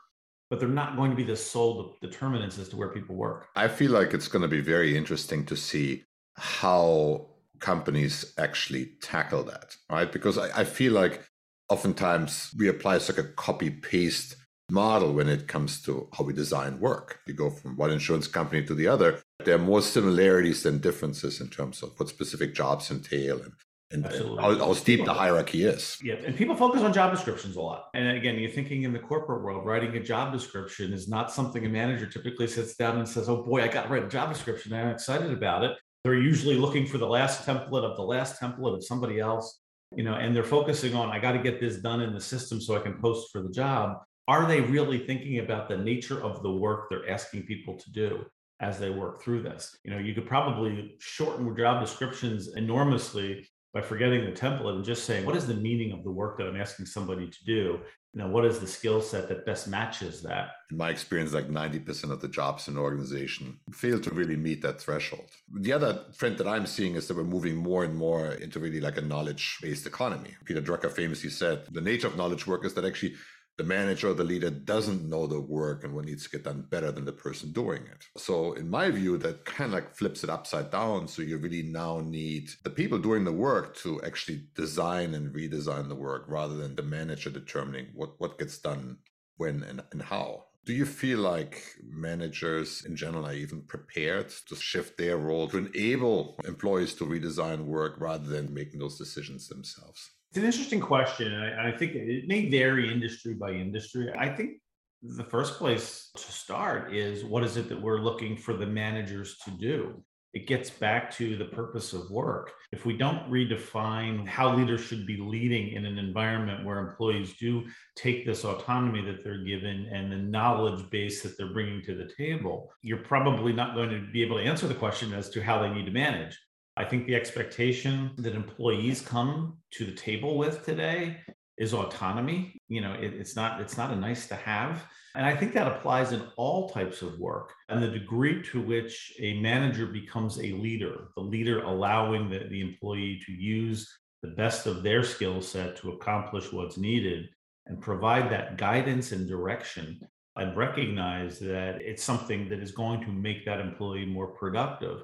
but 0.48 0.58
they're 0.58 0.68
not 0.68 0.96
going 0.96 1.10
to 1.10 1.16
be 1.16 1.22
the 1.24 1.36
sole 1.36 1.94
determinants 2.00 2.58
as 2.58 2.70
to 2.70 2.76
where 2.76 2.88
people 2.88 3.16
work. 3.16 3.48
I 3.54 3.68
feel 3.68 3.92
like 3.92 4.14
it's 4.14 4.28
going 4.28 4.42
to 4.42 4.48
be 4.48 4.62
very 4.62 4.96
interesting 4.96 5.44
to 5.46 5.56
see 5.56 6.04
how 6.36 7.26
companies 7.60 8.32
actually 8.38 8.92
tackle 9.02 9.44
that, 9.44 9.76
right? 9.90 10.10
Because 10.10 10.38
I, 10.38 10.60
I 10.60 10.64
feel 10.64 10.94
like 10.94 11.22
oftentimes 11.68 12.50
we 12.58 12.68
apply 12.68 12.94
like 12.94 13.18
a 13.18 13.24
copy 13.24 13.68
paste 13.68 14.36
model 14.70 15.12
when 15.12 15.28
it 15.28 15.46
comes 15.48 15.82
to 15.82 16.08
how 16.12 16.24
we 16.24 16.32
design 16.32 16.80
work. 16.80 17.20
You 17.26 17.34
go 17.34 17.50
from 17.50 17.76
one 17.76 17.90
insurance 17.90 18.26
company 18.26 18.64
to 18.64 18.74
the 18.74 18.88
other. 18.88 19.20
There 19.44 19.54
are 19.56 19.58
more 19.58 19.82
similarities 19.82 20.62
than 20.62 20.78
differences 20.78 21.40
in 21.40 21.48
terms 21.48 21.82
of 21.82 21.92
what 21.98 22.08
specific 22.08 22.54
jobs 22.54 22.90
entail 22.90 23.42
and, 23.42 23.52
and, 23.90 24.06
how, 24.40 24.56
how, 24.56 24.72
steep 24.72 25.04
the 25.04 25.12
hierarchy 25.12 25.64
is. 25.64 25.98
Yeah, 26.02 26.14
and 26.14 26.34
people 26.34 26.56
focus 26.56 26.82
on 26.82 26.92
job 26.92 27.12
descriptions 27.12 27.56
a 27.56 27.60
lot. 27.60 27.88
And 27.92 28.16
again, 28.16 28.38
you're 28.38 28.50
thinking 28.50 28.84
in 28.84 28.92
the 28.92 28.98
corporate 28.98 29.42
world, 29.42 29.66
writing 29.66 29.94
a 29.96 30.02
job 30.02 30.32
description 30.32 30.92
is 30.92 31.08
not 31.08 31.30
something 31.30 31.66
a 31.66 31.68
manager 31.68 32.06
typically 32.06 32.46
sits 32.46 32.74
down 32.74 32.98
and 32.98 33.08
says, 33.08 33.28
"Oh 33.28 33.42
boy, 33.42 33.62
I 33.62 33.68
got 33.68 33.84
to 33.84 33.88
write 33.88 34.04
a 34.04 34.08
job 34.08 34.32
description. 34.32 34.72
I'm 34.72 34.88
excited 34.88 35.30
about 35.30 35.64
it." 35.64 35.76
They're 36.04 36.14
usually 36.14 36.56
looking 36.56 36.86
for 36.86 36.98
the 36.98 37.06
last 37.06 37.46
template 37.46 37.84
of 37.84 37.96
the 37.96 38.02
last 38.02 38.40
template 38.40 38.74
of 38.74 38.82
somebody 38.84 39.20
else, 39.20 39.60
you 39.94 40.02
know, 40.02 40.14
and 40.14 40.34
they're 40.34 40.42
focusing 40.42 40.94
on, 40.94 41.10
"I 41.10 41.18
got 41.18 41.32
to 41.32 41.38
get 41.38 41.60
this 41.60 41.76
done 41.76 42.00
in 42.00 42.14
the 42.14 42.20
system 42.20 42.60
so 42.60 42.76
I 42.76 42.80
can 42.80 42.98
post 43.00 43.30
for 43.30 43.42
the 43.42 43.50
job." 43.50 43.98
Are 44.28 44.46
they 44.46 44.60
really 44.60 44.98
thinking 44.98 45.38
about 45.40 45.68
the 45.68 45.76
nature 45.76 46.22
of 46.22 46.42
the 46.42 46.52
work 46.52 46.88
they're 46.88 47.08
asking 47.10 47.42
people 47.44 47.76
to 47.76 47.92
do 47.92 48.24
as 48.60 48.78
they 48.78 48.90
work 48.90 49.22
through 49.22 49.42
this? 49.42 49.76
You 49.84 49.92
know, 49.92 49.98
you 49.98 50.14
could 50.14 50.26
probably 50.26 50.96
shorten 51.00 51.56
job 51.56 51.80
descriptions 51.80 52.54
enormously 52.54 53.48
by 53.74 53.80
forgetting 53.80 54.24
the 54.24 54.32
template 54.32 54.76
and 54.76 54.84
just 54.84 55.04
saying, 55.04 55.24
what 55.24 55.36
is 55.36 55.46
the 55.46 55.54
meaning 55.54 55.92
of 55.92 56.04
the 56.04 56.10
work 56.10 56.36
that 56.38 56.46
I'm 56.46 56.60
asking 56.60 56.86
somebody 56.86 57.28
to 57.28 57.44
do? 57.44 57.80
You 58.14 58.20
know, 58.20 58.28
what 58.28 58.44
is 58.44 58.58
the 58.58 58.66
skill 58.66 59.00
set 59.00 59.30
that 59.30 59.46
best 59.46 59.66
matches 59.66 60.22
that? 60.22 60.50
In 60.70 60.76
my 60.76 60.90
experience, 60.90 61.32
like 61.32 61.48
90% 61.48 62.10
of 62.10 62.20
the 62.20 62.28
jobs 62.28 62.68
in 62.68 62.74
an 62.74 62.80
organization 62.80 63.58
fail 63.72 63.98
to 64.00 64.10
really 64.10 64.36
meet 64.36 64.60
that 64.60 64.78
threshold. 64.78 65.30
The 65.50 65.72
other 65.72 66.04
trend 66.18 66.36
that 66.36 66.46
I'm 66.46 66.66
seeing 66.66 66.94
is 66.94 67.08
that 67.08 67.16
we're 67.16 67.24
moving 67.24 67.56
more 67.56 67.84
and 67.84 67.96
more 67.96 68.32
into 68.32 68.60
really 68.60 68.82
like 68.82 68.98
a 68.98 69.00
knowledge 69.00 69.56
based 69.62 69.86
economy. 69.86 70.34
Peter 70.44 70.60
Drucker 70.60 70.92
famously 70.92 71.30
said 71.30 71.64
the 71.70 71.80
nature 71.80 72.06
of 72.06 72.18
knowledge 72.18 72.46
work 72.46 72.66
is 72.66 72.74
that 72.74 72.84
actually 72.84 73.14
the 73.62 73.68
manager 73.68 74.10
or 74.10 74.14
the 74.14 74.24
leader 74.24 74.50
doesn't 74.50 75.08
know 75.08 75.28
the 75.28 75.40
work 75.40 75.84
and 75.84 75.94
what 75.94 76.04
needs 76.04 76.24
to 76.24 76.30
get 76.30 76.42
done 76.42 76.66
better 76.68 76.90
than 76.90 77.04
the 77.04 77.12
person 77.12 77.52
doing 77.52 77.82
it. 77.82 78.06
So, 78.16 78.54
in 78.54 78.68
my 78.68 78.90
view, 78.90 79.16
that 79.18 79.44
kind 79.44 79.68
of 79.68 79.74
like 79.74 79.94
flips 79.94 80.24
it 80.24 80.30
upside 80.30 80.72
down. 80.72 81.06
So, 81.06 81.22
you 81.22 81.38
really 81.38 81.62
now 81.62 82.00
need 82.00 82.50
the 82.64 82.70
people 82.70 82.98
doing 82.98 83.24
the 83.24 83.32
work 83.32 83.76
to 83.76 84.02
actually 84.02 84.46
design 84.56 85.14
and 85.14 85.32
redesign 85.32 85.88
the 85.88 85.94
work 85.94 86.24
rather 86.26 86.56
than 86.56 86.74
the 86.74 86.82
manager 86.82 87.30
determining 87.30 87.86
what, 87.94 88.18
what 88.18 88.36
gets 88.36 88.58
done 88.58 88.98
when 89.36 89.62
and, 89.62 89.82
and 89.92 90.02
how. 90.02 90.46
Do 90.64 90.72
you 90.72 90.84
feel 90.84 91.20
like 91.20 91.62
managers 91.88 92.84
in 92.84 92.96
general 92.96 93.26
are 93.26 93.34
even 93.34 93.62
prepared 93.62 94.30
to 94.48 94.56
shift 94.56 94.98
their 94.98 95.18
role 95.18 95.48
to 95.48 95.58
enable 95.58 96.36
employees 96.44 96.94
to 96.94 97.04
redesign 97.04 97.66
work 97.66 97.94
rather 97.98 98.26
than 98.26 98.54
making 98.54 98.80
those 98.80 98.98
decisions 98.98 99.46
themselves? 99.46 100.10
It's 100.32 100.38
an 100.38 100.46
interesting 100.46 100.80
question. 100.80 101.34
I, 101.34 101.68
I 101.68 101.76
think 101.76 101.94
it 101.94 102.26
may 102.26 102.48
vary 102.48 102.90
industry 102.90 103.34
by 103.34 103.50
industry. 103.50 104.10
I 104.16 104.30
think 104.30 104.62
the 105.02 105.24
first 105.24 105.58
place 105.58 106.10
to 106.16 106.32
start 106.32 106.94
is 106.94 107.22
what 107.22 107.44
is 107.44 107.58
it 107.58 107.68
that 107.68 107.78
we're 107.78 107.98
looking 107.98 108.38
for 108.38 108.54
the 108.54 108.64
managers 108.64 109.36
to 109.44 109.50
do? 109.50 110.02
It 110.32 110.46
gets 110.46 110.70
back 110.70 111.10
to 111.16 111.36
the 111.36 111.44
purpose 111.44 111.92
of 111.92 112.10
work. 112.10 112.50
If 112.72 112.86
we 112.86 112.96
don't 112.96 113.30
redefine 113.30 114.26
how 114.26 114.56
leaders 114.56 114.80
should 114.80 115.06
be 115.06 115.18
leading 115.18 115.72
in 115.74 115.84
an 115.84 115.98
environment 115.98 116.64
where 116.64 116.78
employees 116.78 117.34
do 117.38 117.66
take 117.94 118.24
this 118.24 118.46
autonomy 118.46 119.02
that 119.02 119.22
they're 119.22 119.44
given 119.44 119.90
and 119.92 120.10
the 120.10 120.16
knowledge 120.16 120.88
base 120.88 121.22
that 121.24 121.36
they're 121.36 121.52
bringing 121.52 121.82
to 121.82 121.94
the 121.94 122.10
table, 122.16 122.72
you're 122.80 123.04
probably 123.04 123.52
not 123.52 123.74
going 123.74 123.90
to 123.90 124.10
be 124.10 124.22
able 124.22 124.38
to 124.38 124.44
answer 124.44 124.66
the 124.66 124.72
question 124.72 125.12
as 125.12 125.28
to 125.28 125.42
how 125.42 125.60
they 125.60 125.68
need 125.68 125.84
to 125.84 125.92
manage. 125.92 126.40
I 126.76 126.84
think 126.84 127.06
the 127.06 127.14
expectation 127.14 128.12
that 128.16 128.34
employees 128.34 129.02
come 129.02 129.58
to 129.72 129.84
the 129.84 129.92
table 129.92 130.38
with 130.38 130.64
today 130.64 131.18
is 131.58 131.74
autonomy. 131.74 132.60
You 132.68 132.80
know, 132.80 132.94
it, 132.94 133.12
it's 133.14 133.36
not 133.36 133.60
it's 133.60 133.76
not 133.76 133.90
a 133.90 133.96
nice 133.96 134.26
to 134.28 134.34
have, 134.36 134.84
and 135.14 135.26
I 135.26 135.36
think 135.36 135.52
that 135.52 135.68
applies 135.68 136.12
in 136.12 136.22
all 136.36 136.70
types 136.70 137.02
of 137.02 137.18
work. 137.18 137.52
And 137.68 137.82
the 137.82 137.88
degree 137.88 138.42
to 138.44 138.60
which 138.60 139.12
a 139.20 139.40
manager 139.40 139.86
becomes 139.86 140.38
a 140.38 140.52
leader, 140.52 141.08
the 141.14 141.22
leader 141.22 141.62
allowing 141.62 142.30
the, 142.30 142.48
the 142.48 142.62
employee 142.62 143.20
to 143.26 143.32
use 143.32 143.90
the 144.22 144.30
best 144.30 144.66
of 144.66 144.82
their 144.82 145.04
skill 145.04 145.42
set 145.42 145.76
to 145.76 145.92
accomplish 145.92 146.52
what's 146.52 146.78
needed 146.78 147.28
and 147.66 147.80
provide 147.80 148.30
that 148.30 148.56
guidance 148.56 149.12
and 149.12 149.28
direction 149.28 150.00
and 150.36 150.56
recognize 150.56 151.38
that 151.38 151.82
it's 151.82 152.02
something 152.02 152.48
that 152.48 152.60
is 152.60 152.72
going 152.72 153.00
to 153.02 153.12
make 153.12 153.44
that 153.44 153.60
employee 153.60 154.06
more 154.06 154.28
productive 154.28 155.02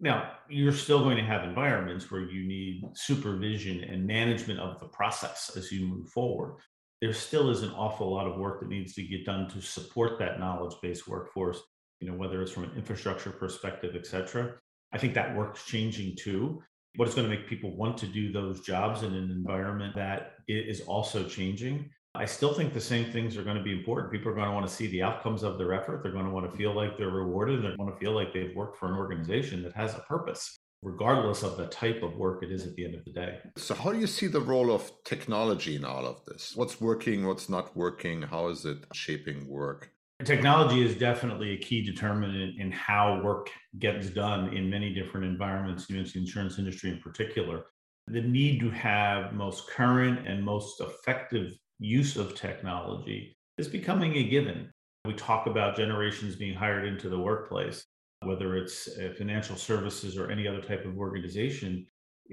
now, 0.00 0.32
you're 0.48 0.72
still 0.72 1.00
going 1.00 1.16
to 1.16 1.24
have 1.24 1.42
environments 1.42 2.10
where 2.10 2.22
you 2.22 2.46
need 2.46 2.82
supervision 2.94 3.82
and 3.82 4.06
management 4.06 4.60
of 4.60 4.78
the 4.80 4.86
process 4.86 5.50
as 5.56 5.72
you 5.72 5.86
move 5.86 6.08
forward. 6.08 6.56
There 7.00 7.12
still 7.12 7.50
is 7.50 7.62
an 7.62 7.70
awful 7.70 8.12
lot 8.12 8.26
of 8.26 8.38
work 8.38 8.60
that 8.60 8.68
needs 8.68 8.94
to 8.94 9.02
get 9.02 9.24
done 9.24 9.48
to 9.50 9.60
support 9.60 10.18
that 10.18 10.38
knowledge 10.38 10.76
based 10.82 11.08
workforce, 11.08 11.60
you 12.00 12.08
know, 12.08 12.16
whether 12.16 12.40
it's 12.42 12.52
from 12.52 12.64
an 12.64 12.72
infrastructure 12.76 13.30
perspective, 13.30 13.94
et 13.96 14.06
cetera. 14.06 14.54
I 14.92 14.98
think 14.98 15.14
that 15.14 15.36
work's 15.36 15.64
changing 15.64 16.16
too. 16.16 16.62
What 16.96 17.08
is 17.08 17.14
going 17.14 17.28
to 17.28 17.36
make 17.36 17.48
people 17.48 17.76
want 17.76 17.98
to 17.98 18.06
do 18.06 18.32
those 18.32 18.60
jobs 18.60 19.02
in 19.02 19.14
an 19.14 19.30
environment 19.30 19.94
that 19.96 20.34
is 20.48 20.80
also 20.82 21.24
changing. 21.24 21.90
I 22.18 22.24
still 22.24 22.52
think 22.52 22.74
the 22.74 22.80
same 22.80 23.12
things 23.12 23.36
are 23.36 23.44
going 23.44 23.56
to 23.56 23.62
be 23.62 23.70
important. 23.70 24.10
People 24.10 24.32
are 24.32 24.34
going 24.34 24.48
to 24.48 24.52
want 24.52 24.66
to 24.66 24.72
see 24.72 24.88
the 24.88 25.02
outcomes 25.04 25.44
of 25.44 25.56
their 25.56 25.72
effort. 25.72 26.02
They're 26.02 26.10
going 26.10 26.24
to 26.24 26.32
want 26.32 26.50
to 26.50 26.56
feel 26.56 26.74
like 26.74 26.98
they're 26.98 27.10
rewarded. 27.10 27.62
They 27.62 27.76
want 27.78 27.94
to 27.94 28.00
feel 28.04 28.12
like 28.12 28.32
they've 28.32 28.54
worked 28.56 28.76
for 28.76 28.88
an 28.88 28.98
organization 28.98 29.62
that 29.62 29.72
has 29.74 29.94
a 29.94 30.00
purpose, 30.00 30.58
regardless 30.82 31.44
of 31.44 31.56
the 31.56 31.66
type 31.66 32.02
of 32.02 32.16
work 32.16 32.42
it 32.42 32.50
is 32.50 32.66
at 32.66 32.74
the 32.74 32.84
end 32.84 32.96
of 32.96 33.04
the 33.04 33.12
day. 33.12 33.38
So, 33.56 33.72
how 33.74 33.92
do 33.92 34.00
you 34.00 34.08
see 34.08 34.26
the 34.26 34.40
role 34.40 34.72
of 34.72 34.90
technology 35.04 35.76
in 35.76 35.84
all 35.84 36.06
of 36.06 36.24
this? 36.26 36.54
What's 36.56 36.80
working? 36.80 37.24
What's 37.24 37.48
not 37.48 37.76
working? 37.76 38.22
How 38.22 38.48
is 38.48 38.64
it 38.64 38.78
shaping 38.94 39.46
work? 39.46 39.92
Technology 40.24 40.84
is 40.84 40.96
definitely 40.96 41.52
a 41.52 41.58
key 41.58 41.82
determinant 41.82 42.58
in 42.58 42.72
how 42.72 43.22
work 43.22 43.48
gets 43.78 44.10
done 44.10 44.52
in 44.52 44.68
many 44.68 44.92
different 44.92 45.24
environments, 45.24 45.88
you 45.88 46.02
the 46.02 46.18
insurance 46.18 46.58
industry 46.58 46.90
in 46.90 46.98
particular. 46.98 47.66
The 48.08 48.22
need 48.22 48.58
to 48.58 48.70
have 48.70 49.34
most 49.34 49.68
current 49.68 50.26
and 50.26 50.44
most 50.44 50.80
effective 50.80 51.52
use 51.78 52.16
of 52.16 52.34
technology 52.34 53.36
is 53.56 53.68
becoming 53.68 54.16
a 54.16 54.24
given. 54.24 54.70
We 55.04 55.14
talk 55.14 55.46
about 55.46 55.76
generations 55.76 56.36
being 56.36 56.54
hired 56.54 56.84
into 56.84 57.08
the 57.08 57.18
workplace, 57.18 57.84
whether 58.22 58.56
it's 58.56 58.88
uh, 58.88 59.14
financial 59.16 59.56
services 59.56 60.16
or 60.16 60.30
any 60.30 60.46
other 60.46 60.60
type 60.60 60.84
of 60.84 60.98
organization. 60.98 61.86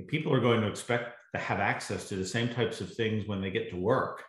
People 0.08 0.34
are 0.34 0.42
going 0.42 0.62
to 0.62 0.68
expect 0.68 1.16
to 1.34 1.40
have 1.40 1.60
access 1.60 2.10
to 2.10 2.16
the 2.16 2.25
same 2.25 2.50
types 2.50 2.82
of 2.82 2.94
things 2.94 3.28
when 3.28 3.42
they 3.42 3.52
get 3.52 3.70
to 3.70 3.78
work 3.78 4.24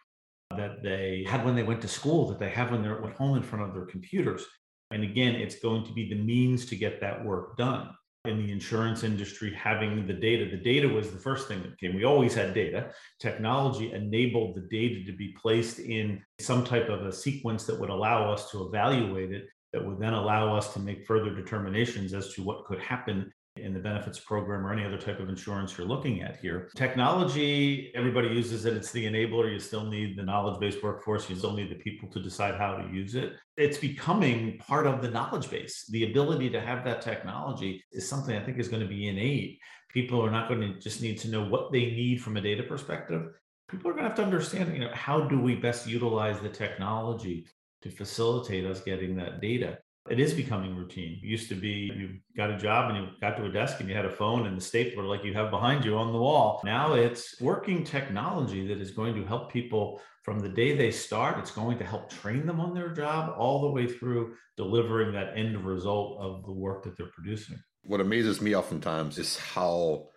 that 0.51 0.83
they 0.83 1.25
had 1.29 1.45
when 1.45 1.57
they 1.57 1.63
went 1.63 1.83
to 1.83 1.89
school, 1.89 2.29
that 2.29 2.39
they 2.39 2.51
have 2.51 2.71
when 2.71 2.83
they're 2.83 3.05
at 3.05 3.17
home 3.17 3.37
in 3.37 3.43
front 3.43 3.65
of 3.65 3.75
their 3.75 3.87
computers. 3.87 4.45
And 4.91 5.03
again, 5.03 5.35
it's 5.35 5.59
going 5.59 5.85
to 5.85 5.93
be 5.93 6.09
the 6.09 6.23
means 6.23 6.67
to 6.67 6.77
get 6.77 7.01
that 7.01 7.25
work 7.25 7.57
done. 7.57 7.91
In 8.27 8.45
the 8.45 8.53
insurance 8.53 9.05
industry, 9.05 9.55
having 9.55 10.07
the 10.07 10.13
data, 10.13 10.49
the 10.51 10.63
data 10.63 10.89
was 10.89 11.11
the 11.11 11.19
first 11.19 11.47
thing 11.47 11.63
that 11.63 11.79
came. 11.79 11.95
We 11.95 12.05
always 12.05 12.35
had 12.35 12.55
data. 12.55 12.91
Technology 13.21 13.93
enabled 13.93 14.57
the 14.57 14.69
data 14.71 15.05
to 15.05 15.17
be 15.17 15.35
placed 15.41 15.79
in 15.79 16.23
some 16.41 16.65
type 16.65 16.89
of 16.89 17.07
a 17.07 17.13
sequence 17.13 17.65
that 17.65 17.79
would 17.79 17.91
allow 17.91 18.33
us 18.33 18.51
to 18.51 18.67
evaluate 18.67 19.33
it, 19.33 19.47
that 19.73 19.85
would 19.85 20.01
then 20.01 20.15
allow 20.15 20.57
us 20.57 20.73
to 20.75 20.81
make 20.81 21.07
further 21.07 21.35
determinations 21.35 22.15
as 22.15 22.35
to 22.35 22.43
what 22.43 22.65
could 22.65 22.81
happen 22.81 23.33
in 23.67 23.75
the 23.75 23.81
benefits 23.81 24.21
program 24.21 24.65
or 24.65 24.73
any 24.73 24.85
other 24.85 24.97
type 24.97 25.19
of 25.19 25.29
insurance 25.29 25.77
you're 25.77 25.87
looking 25.87 26.23
at 26.23 26.37
here. 26.37 26.71
Technology, 26.77 27.93
everybody 27.95 28.29
uses 28.29 28.65
it. 28.65 28.75
It's 28.75 28.93
the 28.93 29.05
enabler. 29.05 29.53
You 29.53 29.59
still 29.59 29.85
need 29.85 30.17
the 30.17 30.23
knowledge 30.23 30.61
based 30.61 30.83
workforce. 30.83 31.29
You 31.29 31.35
still 31.35 31.53
need 31.53 31.71
the 31.71 31.83
people 31.83 32.09
to 32.11 32.23
decide 32.23 32.55
how 32.55 32.77
to 32.77 32.89
use 32.89 33.17
it. 33.17 33.33
It's 33.57 33.77
becoming 33.77 34.59
part 34.59 34.87
of 34.87 35.03
the 35.03 35.11
knowledge 35.11 35.51
base. 35.51 35.85
The 35.91 36.11
ability 36.11 36.49
to 36.51 36.61
have 36.61 36.85
that 36.85 37.03
technology 37.03 37.85
is 37.93 38.09
something 38.09 38.37
I 38.37 38.45
think 38.45 38.59
is 38.59 38.69
going 38.69 38.83
to 38.83 38.89
be 38.89 39.09
innate. 39.09 39.59
People 39.93 40.25
are 40.25 40.31
not 40.31 40.49
going 40.49 40.61
to 40.61 40.79
just 40.79 41.03
need 41.03 41.19
to 41.19 41.29
know 41.29 41.45
what 41.45 41.73
they 41.73 41.87
need 41.87 42.23
from 42.23 42.37
a 42.37 42.41
data 42.41 42.63
perspective. 42.63 43.33
People 43.69 43.91
are 43.91 43.95
going 43.95 44.05
to 44.05 44.11
have 44.11 44.19
to 44.19 44.25
understand, 44.25 44.73
you 44.73 44.85
know, 44.85 44.93
how 44.95 45.23
do 45.23 45.41
we 45.41 45.57
best 45.57 45.89
utilize 45.89 46.39
the 46.41 46.49
technology 46.49 47.47
to 47.83 47.91
facilitate 47.91 48.65
us 48.65 48.81
getting 48.81 49.17
that 49.17 49.41
data? 49.41 49.79
It 50.11 50.21
is 50.21 50.33
becoming 50.33 50.77
routine. 50.77 51.21
It 51.23 51.27
used 51.27 51.49
to 51.49 51.55
be 51.55 51.91
you 51.97 52.19
got 52.37 52.51
a 52.51 52.57
job 52.57 52.91
and 52.91 52.99
you 52.99 53.13
got 53.21 53.37
to 53.37 53.45
a 53.45 53.53
desk 53.53 53.81
and 53.81 53.89
you 53.89 53.95
had 53.95 54.05
a 54.05 54.11
phone 54.11 54.47
and 54.47 54.57
the 54.57 54.61
stapler 54.61 55.05
like 55.05 55.25
you 55.25 55.35
have 55.35 55.51
behind 55.51 55.85
you 55.85 55.97
on 55.97 56.13
the 56.13 56.19
wall. 56.19 56.61
Now 56.65 56.95
it's 56.95 57.41
working 57.41 57.85
technology 57.85 58.67
that 58.69 58.81
is 58.81 58.91
going 58.91 59.15
to 59.15 59.25
help 59.25 59.53
people 59.53 60.01
from 60.23 60.41
the 60.41 60.49
day 60.49 60.77
they 60.77 60.91
start. 60.91 61.39
It's 61.39 61.51
going 61.51 61.79
to 61.79 61.85
help 61.85 62.11
train 62.11 62.47
them 62.47 62.61
on 62.61 62.75
their 62.75 62.91
job 62.91 63.35
all 63.37 63.63
the 63.63 63.71
way 63.71 63.87
through 63.87 64.35
delivering 64.57 65.13
that 65.13 65.37
end 65.37 65.65
result 65.65 66.19
of 66.21 66.45
the 66.45 66.53
work 66.53 66.85
that 66.85 66.97
they're 66.97 67.13
producing. 67.15 67.59
What 67.85 68.01
amazes 68.01 68.41
me 68.41 68.57
oftentimes 68.57 69.19
is 69.19 69.39
how 69.39 70.09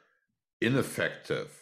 ineffective 0.62 1.56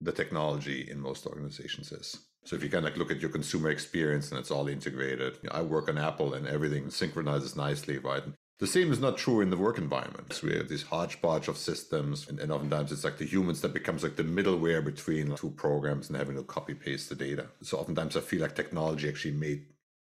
the 0.00 0.12
technology 0.12 0.88
in 0.88 1.00
most 1.00 1.26
organizations 1.26 1.90
is. 1.90 2.16
So 2.44 2.56
if 2.56 2.62
you 2.62 2.68
kind 2.68 2.86
of 2.86 2.96
look 2.96 3.10
at 3.10 3.20
your 3.20 3.30
consumer 3.30 3.70
experience 3.70 4.30
and 4.30 4.38
it's 4.38 4.50
all 4.50 4.68
integrated, 4.68 5.38
you 5.42 5.48
know, 5.48 5.56
I 5.56 5.62
work 5.62 5.88
on 5.88 5.98
Apple 5.98 6.34
and 6.34 6.46
everything 6.46 6.90
synchronizes 6.90 7.56
nicely, 7.56 7.98
right? 7.98 8.22
The 8.60 8.66
same 8.66 8.92
is 8.92 9.00
not 9.00 9.16
true 9.16 9.40
in 9.40 9.50
the 9.50 9.56
work 9.56 9.78
environment. 9.78 10.40
We 10.42 10.56
have 10.56 10.68
this 10.68 10.82
hodgepodge 10.82 11.48
of 11.48 11.56
systems, 11.56 12.28
and, 12.28 12.38
and 12.38 12.52
oftentimes 12.52 12.92
it's 12.92 13.02
like 13.02 13.18
the 13.18 13.24
humans 13.24 13.60
that 13.62 13.74
becomes 13.74 14.04
like 14.04 14.14
the 14.14 14.22
middleware 14.22 14.84
between 14.84 15.34
two 15.34 15.50
programs 15.50 16.08
and 16.08 16.16
having 16.16 16.36
to 16.36 16.44
copy 16.44 16.74
paste 16.74 17.08
the 17.08 17.16
data. 17.16 17.48
So 17.62 17.78
oftentimes 17.78 18.16
I 18.16 18.20
feel 18.20 18.42
like 18.42 18.54
technology 18.54 19.08
actually 19.08 19.34
made 19.34 19.66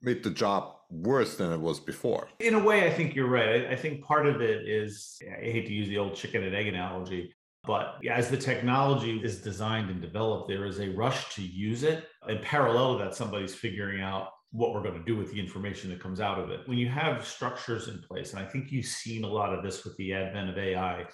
made 0.03 0.23
the 0.23 0.31
job 0.31 0.75
worse 0.91 1.37
than 1.37 1.51
it 1.51 1.59
was 1.59 1.81
before. 1.81 2.29
In 2.41 2.55
a 2.55 2.63
way, 2.63 2.87
I 2.87 2.93
think 2.93 3.15
you're 3.15 3.29
right. 3.29 3.67
I 3.67 3.75
think 3.75 4.05
part 4.05 4.27
of 4.27 4.43
it 4.43 4.69
is 4.69 5.19
I 5.27 5.45
hate 5.45 5.67
to 5.67 5.73
use 5.73 5.89
the 5.89 5.97
old 5.97 6.15
chicken 6.15 6.43
and 6.45 6.55
egg 6.55 6.69
analogy, 6.69 7.35
but 7.67 7.99
as 8.09 8.31
the 8.31 8.37
technology 8.37 9.19
is 9.19 9.39
designed 9.41 9.91
and 9.91 10.01
developed, 10.01 10.49
there 10.49 10.67
is 10.67 10.79
a 10.79 10.91
rush 10.91 11.35
to 11.35 11.43
use 11.43 11.83
it. 11.83 12.07
In 12.29 12.39
parallel 12.43 12.99
to 12.99 13.05
that, 13.05 13.15
somebody's 13.15 13.55
figuring 13.55 14.01
out 14.01 14.31
what 14.51 14.73
we're 14.73 14.83
going 14.83 14.99
to 14.99 15.05
do 15.05 15.17
with 15.17 15.33
the 15.33 15.41
information 15.41 15.91
that 15.91 16.01
comes 16.01 16.21
out 16.21 16.39
of 16.39 16.51
it. 16.51 16.61
When 16.67 16.79
you 16.79 16.89
have 16.89 17.27
structures 17.27 17.89
in 17.89 18.01
place, 18.01 18.33
and 18.33 18.41
I 18.41 18.47
think 18.47 18.73
you've 18.73 18.87
seen 18.87 19.25
a 19.25 19.29
lot 19.29 19.53
of 19.53 19.63
this 19.63 19.85
with 19.85 19.97
the 19.97 20.15
advent 20.15 20.51
of 20.51 20.59
AI, 20.59 21.05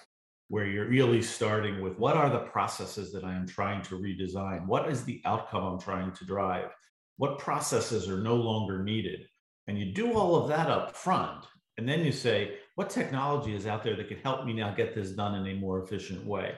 where 0.47 0.65
you're 0.65 0.87
really 0.87 1.21
starting 1.21 1.81
with 1.81 1.97
what 1.97 2.15
are 2.15 2.29
the 2.29 2.39
processes 2.39 3.11
that 3.11 3.23
I 3.23 3.33
am 3.33 3.47
trying 3.47 3.81
to 3.83 3.95
redesign? 3.97 4.65
What 4.65 4.89
is 4.89 5.03
the 5.03 5.21
outcome 5.25 5.63
I'm 5.63 5.79
trying 5.79 6.13
to 6.13 6.25
drive? 6.25 6.69
What 7.17 7.39
processes 7.39 8.09
are 8.09 8.21
no 8.21 8.35
longer 8.35 8.83
needed? 8.83 9.27
And 9.67 9.79
you 9.79 9.93
do 9.93 10.13
all 10.13 10.35
of 10.35 10.49
that 10.49 10.69
up 10.69 10.95
front. 10.95 11.45
And 11.77 11.89
then 11.89 12.03
you 12.03 12.11
say, 12.11 12.55
what 12.75 12.89
technology 12.89 13.55
is 13.55 13.65
out 13.65 13.83
there 13.83 13.95
that 13.95 14.07
can 14.07 14.19
help 14.19 14.45
me 14.45 14.53
now 14.53 14.73
get 14.73 14.93
this 14.93 15.11
done 15.11 15.35
in 15.35 15.47
a 15.47 15.59
more 15.59 15.83
efficient 15.83 16.25
way? 16.25 16.53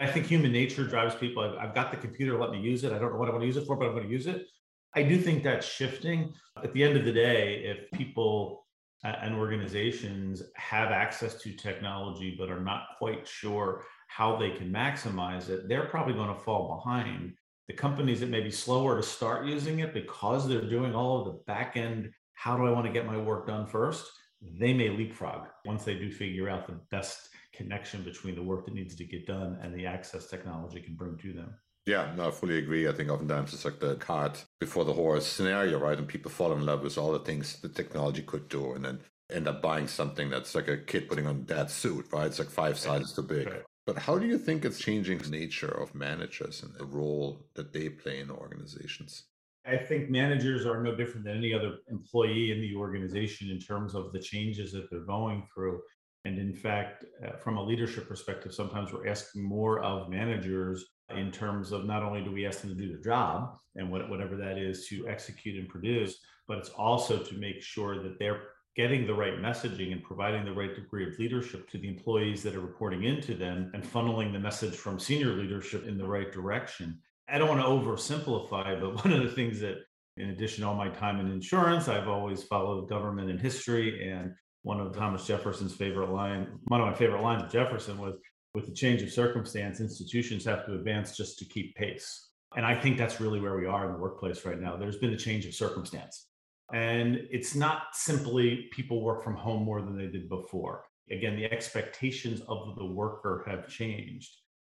I 0.00 0.06
think 0.06 0.26
human 0.26 0.52
nature 0.52 0.84
drives 0.84 1.14
people. 1.14 1.42
I've, 1.42 1.68
I've 1.68 1.74
got 1.74 1.90
the 1.90 1.96
computer, 1.96 2.38
let 2.38 2.50
me 2.50 2.60
use 2.60 2.84
it. 2.84 2.92
I 2.92 2.98
don't 2.98 3.12
know 3.12 3.18
what 3.18 3.28
I 3.28 3.32
want 3.32 3.42
to 3.42 3.46
use 3.46 3.56
it 3.56 3.66
for, 3.66 3.76
but 3.76 3.86
I'm 3.86 3.92
going 3.92 4.06
to 4.06 4.12
use 4.12 4.26
it. 4.26 4.46
I 4.94 5.02
do 5.02 5.18
think 5.18 5.42
that's 5.42 5.66
shifting. 5.66 6.32
At 6.62 6.72
the 6.72 6.82
end 6.82 6.96
of 6.96 7.04
the 7.04 7.12
day, 7.12 7.64
if 7.64 7.90
people 7.98 8.66
and 9.04 9.34
organizations 9.34 10.42
have 10.56 10.90
access 10.90 11.40
to 11.40 11.52
technology 11.52 12.34
but 12.36 12.50
are 12.50 12.60
not 12.60 12.86
quite 12.98 13.26
sure 13.26 13.84
how 14.08 14.36
they 14.36 14.50
can 14.50 14.72
maximize 14.72 15.48
it, 15.48 15.68
they're 15.68 15.86
probably 15.86 16.14
going 16.14 16.34
to 16.34 16.40
fall 16.42 16.76
behind. 16.76 17.34
The 17.68 17.74
companies 17.74 18.20
that 18.20 18.30
may 18.30 18.40
be 18.40 18.50
slower 18.50 18.96
to 18.96 19.02
start 19.02 19.46
using 19.46 19.80
it 19.80 19.92
because 19.92 20.48
they're 20.48 20.62
doing 20.62 20.94
all 20.94 21.18
of 21.18 21.26
the 21.26 21.40
back 21.46 21.76
end, 21.76 22.10
how 22.34 22.56
do 22.56 22.66
I 22.66 22.70
want 22.70 22.86
to 22.86 22.92
get 22.92 23.06
my 23.06 23.18
work 23.18 23.46
done 23.46 23.66
first? 23.66 24.10
They 24.40 24.72
may 24.72 24.90
leapfrog 24.90 25.48
once 25.64 25.84
they 25.84 25.94
do 25.94 26.10
figure 26.10 26.48
out 26.48 26.66
the 26.66 26.78
best 26.90 27.30
connection 27.52 28.02
between 28.02 28.34
the 28.34 28.42
work 28.42 28.64
that 28.64 28.74
needs 28.74 28.94
to 28.96 29.04
get 29.04 29.26
done 29.26 29.58
and 29.62 29.74
the 29.74 29.86
access 29.86 30.28
technology 30.28 30.80
can 30.80 30.94
bring 30.94 31.16
to 31.18 31.32
them. 31.32 31.54
Yeah, 31.86 32.12
no, 32.16 32.28
I 32.28 32.30
fully 32.30 32.58
agree. 32.58 32.86
I 32.86 32.92
think 32.92 33.10
oftentimes 33.10 33.54
it's 33.54 33.64
like 33.64 33.80
the 33.80 33.96
cart 33.96 34.44
before 34.60 34.84
the 34.84 34.92
horse 34.92 35.26
scenario, 35.26 35.78
right? 35.78 35.96
And 35.96 36.06
people 36.06 36.30
fall 36.30 36.52
in 36.52 36.66
love 36.66 36.82
with 36.82 36.98
all 36.98 37.12
the 37.12 37.18
things 37.20 37.60
the 37.60 37.68
technology 37.68 38.22
could 38.22 38.48
do 38.48 38.74
and 38.74 38.84
then 38.84 39.00
end 39.32 39.48
up 39.48 39.62
buying 39.62 39.88
something 39.88 40.30
that's 40.30 40.54
like 40.54 40.68
a 40.68 40.76
kid 40.76 41.08
putting 41.08 41.26
on 41.26 41.44
dad's 41.44 41.72
suit, 41.72 42.06
right? 42.12 42.26
It's 42.26 42.38
like 42.38 42.50
five 42.50 42.78
sizes 42.78 43.12
too 43.12 43.22
big. 43.22 43.46
Right. 43.46 43.62
But 43.86 43.98
how 43.98 44.18
do 44.18 44.26
you 44.26 44.36
think 44.36 44.64
it's 44.64 44.78
changing 44.78 45.18
the 45.18 45.30
nature 45.30 45.70
of 45.70 45.94
managers 45.94 46.62
and 46.62 46.74
the 46.74 46.84
role 46.84 47.46
that 47.54 47.72
they 47.72 47.88
play 47.88 48.20
in 48.20 48.30
organizations? 48.30 49.24
I 49.68 49.76
think 49.76 50.08
managers 50.08 50.64
are 50.64 50.82
no 50.82 50.94
different 50.94 51.24
than 51.26 51.36
any 51.36 51.52
other 51.52 51.76
employee 51.90 52.52
in 52.52 52.60
the 52.60 52.74
organization 52.74 53.50
in 53.50 53.58
terms 53.58 53.94
of 53.94 54.12
the 54.12 54.18
changes 54.18 54.72
that 54.72 54.90
they're 54.90 55.00
going 55.00 55.46
through. 55.52 55.80
And 56.24 56.38
in 56.38 56.54
fact, 56.54 57.04
uh, 57.24 57.36
from 57.36 57.58
a 57.58 57.62
leadership 57.62 58.08
perspective, 58.08 58.54
sometimes 58.54 58.92
we're 58.92 59.06
asking 59.06 59.42
more 59.42 59.80
of 59.80 60.08
managers 60.08 60.86
in 61.14 61.30
terms 61.30 61.72
of 61.72 61.84
not 61.84 62.02
only 62.02 62.22
do 62.22 62.32
we 62.32 62.46
ask 62.46 62.60
them 62.60 62.70
to 62.70 62.76
do 62.76 62.88
their 62.88 63.02
job 63.02 63.56
and 63.76 63.90
what, 63.90 64.08
whatever 64.08 64.36
that 64.36 64.58
is 64.58 64.86
to 64.88 65.06
execute 65.06 65.58
and 65.58 65.68
produce, 65.68 66.18
but 66.46 66.58
it's 66.58 66.70
also 66.70 67.18
to 67.18 67.34
make 67.36 67.62
sure 67.62 68.02
that 68.02 68.18
they're 68.18 68.42
getting 68.74 69.06
the 69.06 69.14
right 69.14 69.38
messaging 69.38 69.92
and 69.92 70.02
providing 70.02 70.44
the 70.44 70.52
right 70.52 70.74
degree 70.74 71.06
of 71.06 71.18
leadership 71.18 71.68
to 71.68 71.78
the 71.78 71.88
employees 71.88 72.42
that 72.42 72.54
are 72.54 72.60
reporting 72.60 73.04
into 73.04 73.34
them 73.34 73.70
and 73.74 73.82
funneling 73.82 74.32
the 74.32 74.38
message 74.38 74.74
from 74.74 74.98
senior 74.98 75.34
leadership 75.34 75.86
in 75.86 75.98
the 75.98 76.06
right 76.06 76.32
direction. 76.32 76.98
I 77.30 77.38
don't 77.38 77.48
want 77.48 77.60
to 77.60 77.66
oversimplify, 77.66 78.80
but 78.80 78.94
one 79.04 79.12
of 79.12 79.22
the 79.22 79.30
things 79.30 79.60
that, 79.60 79.76
in 80.16 80.30
addition 80.30 80.62
to 80.62 80.68
all 80.68 80.74
my 80.74 80.88
time 80.88 81.20
in 81.20 81.30
insurance, 81.30 81.88
I've 81.88 82.08
always 82.08 82.42
followed 82.42 82.88
government 82.88 83.30
and 83.30 83.40
history. 83.40 84.08
And 84.10 84.32
one 84.62 84.80
of 84.80 84.94
Thomas 84.96 85.26
Jefferson's 85.26 85.74
favorite 85.74 86.10
line, 86.10 86.58
one 86.64 86.80
of 86.80 86.86
my 86.86 86.94
favorite 86.94 87.22
lines 87.22 87.42
of 87.42 87.50
Jefferson 87.50 87.98
was, 87.98 88.14
with 88.54 88.66
the 88.66 88.72
change 88.72 89.02
of 89.02 89.12
circumstance, 89.12 89.80
institutions 89.80 90.44
have 90.44 90.66
to 90.66 90.74
advance 90.74 91.16
just 91.16 91.38
to 91.38 91.44
keep 91.44 91.76
pace. 91.76 92.28
And 92.56 92.64
I 92.64 92.74
think 92.80 92.96
that's 92.96 93.20
really 93.20 93.40
where 93.40 93.56
we 93.56 93.66
are 93.66 93.86
in 93.86 93.92
the 93.92 93.98
workplace 93.98 94.44
right 94.44 94.58
now. 94.58 94.76
There's 94.76 94.96
been 94.96 95.12
a 95.12 95.18
change 95.18 95.44
of 95.46 95.54
circumstance. 95.54 96.26
And 96.72 97.26
it's 97.30 97.54
not 97.54 97.82
simply 97.92 98.68
people 98.72 99.02
work 99.02 99.22
from 99.22 99.36
home 99.36 99.64
more 99.64 99.80
than 99.80 99.96
they 99.96 100.06
did 100.06 100.28
before. 100.28 100.84
Again, 101.10 101.36
the 101.36 101.50
expectations 101.50 102.42
of 102.48 102.74
the 102.76 102.84
worker 102.84 103.44
have 103.46 103.68
changed. 103.68 104.30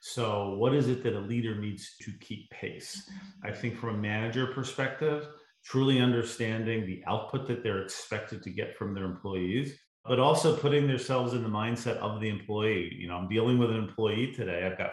So, 0.07 0.53
what 0.59 0.75
is 0.75 0.87
it 0.87 1.01
that 1.01 1.15
a 1.15 1.19
leader 1.19 1.55
needs 1.55 1.95
to 2.03 2.11
keep 2.21 2.51
pace? 2.51 3.09
I 3.43 3.51
think 3.51 3.75
from 3.75 3.95
a 3.95 3.97
manager 3.97 4.45
perspective, 4.45 5.27
truly 5.63 5.99
understanding 5.99 6.85
the 6.85 7.03
output 7.07 7.47
that 7.47 7.63
they're 7.63 7.81
expected 7.81 8.43
to 8.43 8.51
get 8.51 8.77
from 8.77 8.93
their 8.93 9.05
employees, 9.05 9.75
but 10.07 10.19
also 10.19 10.55
putting 10.55 10.85
themselves 10.85 11.33
in 11.33 11.41
the 11.41 11.49
mindset 11.49 11.97
of 11.97 12.21
the 12.21 12.29
employee. 12.29 12.95
You 12.95 13.07
know, 13.07 13.15
I'm 13.15 13.27
dealing 13.27 13.57
with 13.57 13.71
an 13.71 13.77
employee 13.77 14.31
today. 14.31 14.63
I've 14.63 14.77
got 14.77 14.91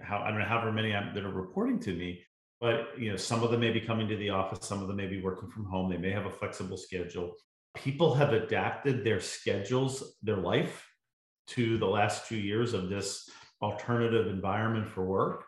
how 0.00 0.20
I 0.20 0.30
don't 0.30 0.38
know 0.38 0.46
however 0.46 0.72
many 0.72 0.94
I'm, 0.94 1.14
that 1.14 1.26
are 1.26 1.30
reporting 1.30 1.78
to 1.80 1.92
me, 1.92 2.22
but 2.58 2.98
you 2.98 3.10
know, 3.10 3.16
some 3.18 3.42
of 3.42 3.50
them 3.50 3.60
may 3.60 3.70
be 3.70 3.82
coming 3.82 4.08
to 4.08 4.16
the 4.16 4.30
office, 4.30 4.66
some 4.66 4.80
of 4.80 4.88
them 4.88 4.96
may 4.96 5.08
be 5.08 5.20
working 5.20 5.50
from 5.50 5.66
home. 5.66 5.90
They 5.90 5.98
may 5.98 6.10
have 6.10 6.24
a 6.24 6.30
flexible 6.30 6.78
schedule. 6.78 7.34
People 7.74 8.14
have 8.14 8.32
adapted 8.32 9.04
their 9.04 9.20
schedules, 9.20 10.16
their 10.22 10.38
life 10.38 10.88
to 11.48 11.76
the 11.76 11.86
last 11.86 12.26
two 12.28 12.38
years 12.38 12.72
of 12.72 12.88
this 12.88 13.28
alternative 13.64 14.26
environment 14.26 14.88
for 14.88 15.04
work 15.04 15.44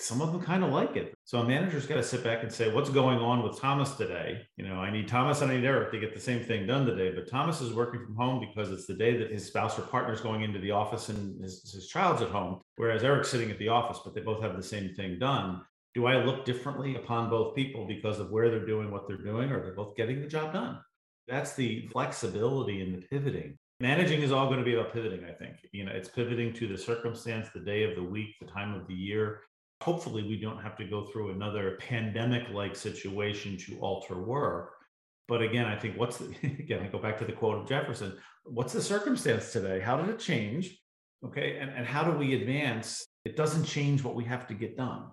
some 0.00 0.22
of 0.22 0.32
them 0.32 0.40
kind 0.40 0.64
of 0.64 0.70
like 0.70 0.96
it. 0.96 1.14
So 1.24 1.40
a 1.40 1.44
manager's 1.44 1.86
got 1.86 1.96
to 1.96 2.02
sit 2.02 2.24
back 2.24 2.42
and 2.42 2.50
say, 2.50 2.72
what's 2.72 2.88
going 2.88 3.18
on 3.18 3.42
with 3.42 3.60
Thomas 3.60 3.92
today? 3.92 4.40
You 4.56 4.66
know, 4.66 4.76
I 4.76 4.90
need 4.90 5.08
Thomas 5.08 5.42
and 5.42 5.52
I 5.52 5.56
need 5.56 5.64
Eric 5.64 5.92
to 5.92 6.00
get 6.00 6.14
the 6.14 6.20
same 6.20 6.42
thing 6.42 6.66
done 6.66 6.86
today. 6.86 7.14
But 7.14 7.28
Thomas 7.28 7.60
is 7.60 7.74
working 7.74 8.04
from 8.04 8.16
home 8.16 8.40
because 8.40 8.70
it's 8.72 8.86
the 8.86 8.94
day 8.94 9.16
that 9.18 9.30
his 9.30 9.46
spouse 9.46 9.78
or 9.78 9.82
partner 9.82 10.14
is 10.14 10.22
going 10.22 10.42
into 10.42 10.58
the 10.58 10.70
office 10.70 11.10
and 11.10 11.40
his, 11.42 11.70
his 11.70 11.86
child's 11.86 12.22
at 12.22 12.30
home, 12.30 12.60
whereas 12.76 13.04
Eric's 13.04 13.28
sitting 13.28 13.50
at 13.50 13.58
the 13.58 13.68
office, 13.68 14.00
but 14.02 14.14
they 14.14 14.22
both 14.22 14.42
have 14.42 14.56
the 14.56 14.62
same 14.62 14.94
thing 14.94 15.18
done. 15.18 15.60
Do 15.94 16.06
I 16.06 16.24
look 16.24 16.44
differently 16.44 16.96
upon 16.96 17.28
both 17.28 17.54
people 17.54 17.86
because 17.86 18.20
of 18.20 18.30
where 18.30 18.48
they're 18.48 18.64
doing 18.64 18.90
what 18.90 19.06
they're 19.06 19.18
doing, 19.18 19.50
or 19.50 19.62
they're 19.62 19.74
both 19.74 19.96
getting 19.96 20.22
the 20.22 20.28
job 20.28 20.54
done? 20.54 20.78
That's 21.28 21.54
the 21.54 21.88
flexibility 21.92 22.80
and 22.80 22.94
the 22.94 23.06
pivoting. 23.06 23.58
Managing 23.80 24.20
is 24.20 24.30
all 24.30 24.46
going 24.46 24.58
to 24.58 24.64
be 24.64 24.74
about 24.74 24.92
pivoting, 24.92 25.24
I 25.24 25.32
think. 25.32 25.56
You 25.72 25.84
know, 25.84 25.92
it's 25.92 26.08
pivoting 26.08 26.52
to 26.54 26.68
the 26.68 26.76
circumstance, 26.76 27.48
the 27.52 27.60
day 27.60 27.82
of 27.84 27.96
the 27.96 28.02
week, 28.02 28.34
the 28.38 28.46
time 28.46 28.74
of 28.74 28.86
the 28.86 28.94
year, 28.94 29.40
hopefully 29.82 30.22
we 30.22 30.38
don't 30.38 30.62
have 30.62 30.76
to 30.76 30.84
go 30.84 31.04
through 31.06 31.30
another 31.30 31.78
pandemic 31.80 32.48
like 32.50 32.76
situation 32.76 33.56
to 33.56 33.78
alter 33.80 34.20
work. 34.20 34.74
But 35.28 35.42
again 35.42 35.66
i 35.66 35.76
think 35.76 35.96
what's 35.96 36.18
the, 36.18 36.34
again 36.42 36.82
i 36.82 36.88
go 36.88 36.98
back 36.98 37.18
to 37.18 37.24
the 37.24 37.32
quote 37.32 37.58
of 37.58 37.68
jefferson 37.68 38.16
what's 38.44 38.72
the 38.72 38.82
circumstance 38.82 39.52
today? 39.52 39.80
How 39.80 39.96
did 39.96 40.08
it 40.08 40.18
change? 40.18 40.76
Okay 41.24 41.58
and, 41.58 41.70
and 41.70 41.86
how 41.86 42.02
do 42.02 42.12
we 42.12 42.34
advance? 42.34 43.06
It 43.24 43.36
doesn't 43.36 43.64
change 43.64 44.02
what 44.02 44.14
we 44.14 44.24
have 44.24 44.46
to 44.48 44.54
get 44.54 44.76
done 44.76 45.04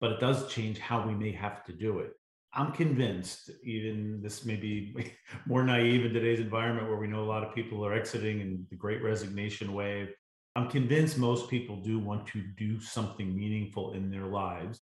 but 0.00 0.12
it 0.12 0.20
does 0.20 0.52
change 0.52 0.78
how 0.78 1.06
we 1.06 1.14
may 1.14 1.32
have 1.32 1.64
to 1.64 1.72
do 1.72 2.00
it 2.00 2.12
i'm 2.54 2.72
convinced 2.72 3.50
even 3.64 4.20
this 4.22 4.44
may 4.44 4.56
be 4.56 4.94
more 5.46 5.62
naive 5.64 6.04
in 6.04 6.12
today's 6.12 6.40
environment 6.40 6.88
where 6.88 6.98
we 6.98 7.06
know 7.06 7.22
a 7.22 7.32
lot 7.32 7.44
of 7.44 7.54
people 7.54 7.84
are 7.84 7.94
exiting 7.94 8.40
and 8.40 8.66
the 8.70 8.76
great 8.76 9.02
resignation 9.02 9.72
wave 9.72 10.08
I'm 10.54 10.68
convinced 10.68 11.16
most 11.16 11.48
people 11.48 11.76
do 11.76 11.98
want 11.98 12.26
to 12.28 12.42
do 12.58 12.78
something 12.78 13.34
meaningful 13.34 13.94
in 13.94 14.10
their 14.10 14.26
lives. 14.26 14.80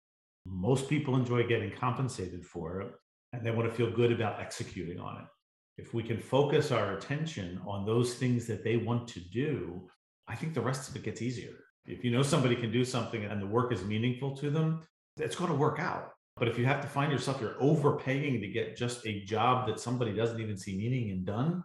Most 0.46 0.88
people 0.88 1.14
enjoy 1.14 1.46
getting 1.46 1.70
compensated 1.70 2.44
for 2.46 2.80
it 2.80 2.92
and 3.32 3.44
they 3.44 3.50
want 3.50 3.68
to 3.68 3.74
feel 3.74 3.90
good 3.90 4.10
about 4.10 4.40
executing 4.40 4.98
on 4.98 5.18
it. 5.18 5.26
If 5.76 5.92
we 5.92 6.02
can 6.02 6.18
focus 6.18 6.72
our 6.72 6.96
attention 6.96 7.60
on 7.66 7.84
those 7.84 8.14
things 8.14 8.46
that 8.46 8.64
they 8.64 8.78
want 8.78 9.08
to 9.08 9.20
do, 9.20 9.86
I 10.26 10.34
think 10.36 10.54
the 10.54 10.62
rest 10.62 10.88
of 10.88 10.96
it 10.96 11.04
gets 11.04 11.20
easier. 11.20 11.52
If 11.84 12.02
you 12.02 12.10
know 12.10 12.22
somebody 12.22 12.56
can 12.56 12.72
do 12.72 12.84
something 12.84 13.24
and 13.24 13.40
the 13.40 13.46
work 13.46 13.70
is 13.72 13.84
meaningful 13.84 14.36
to 14.38 14.50
them, 14.50 14.82
it's 15.18 15.36
going 15.36 15.50
to 15.50 15.56
work 15.56 15.78
out. 15.78 16.12
But 16.38 16.48
if 16.48 16.58
you 16.58 16.66
have 16.66 16.80
to 16.82 16.88
find 16.88 17.10
yourself, 17.12 17.40
you're 17.40 17.56
overpaying 17.60 18.40
to 18.40 18.48
get 18.48 18.76
just 18.76 19.06
a 19.06 19.20
job 19.24 19.66
that 19.68 19.80
somebody 19.80 20.12
doesn't 20.12 20.40
even 20.40 20.56
see 20.56 20.76
meaning 20.76 21.08
in 21.10 21.24
done, 21.24 21.64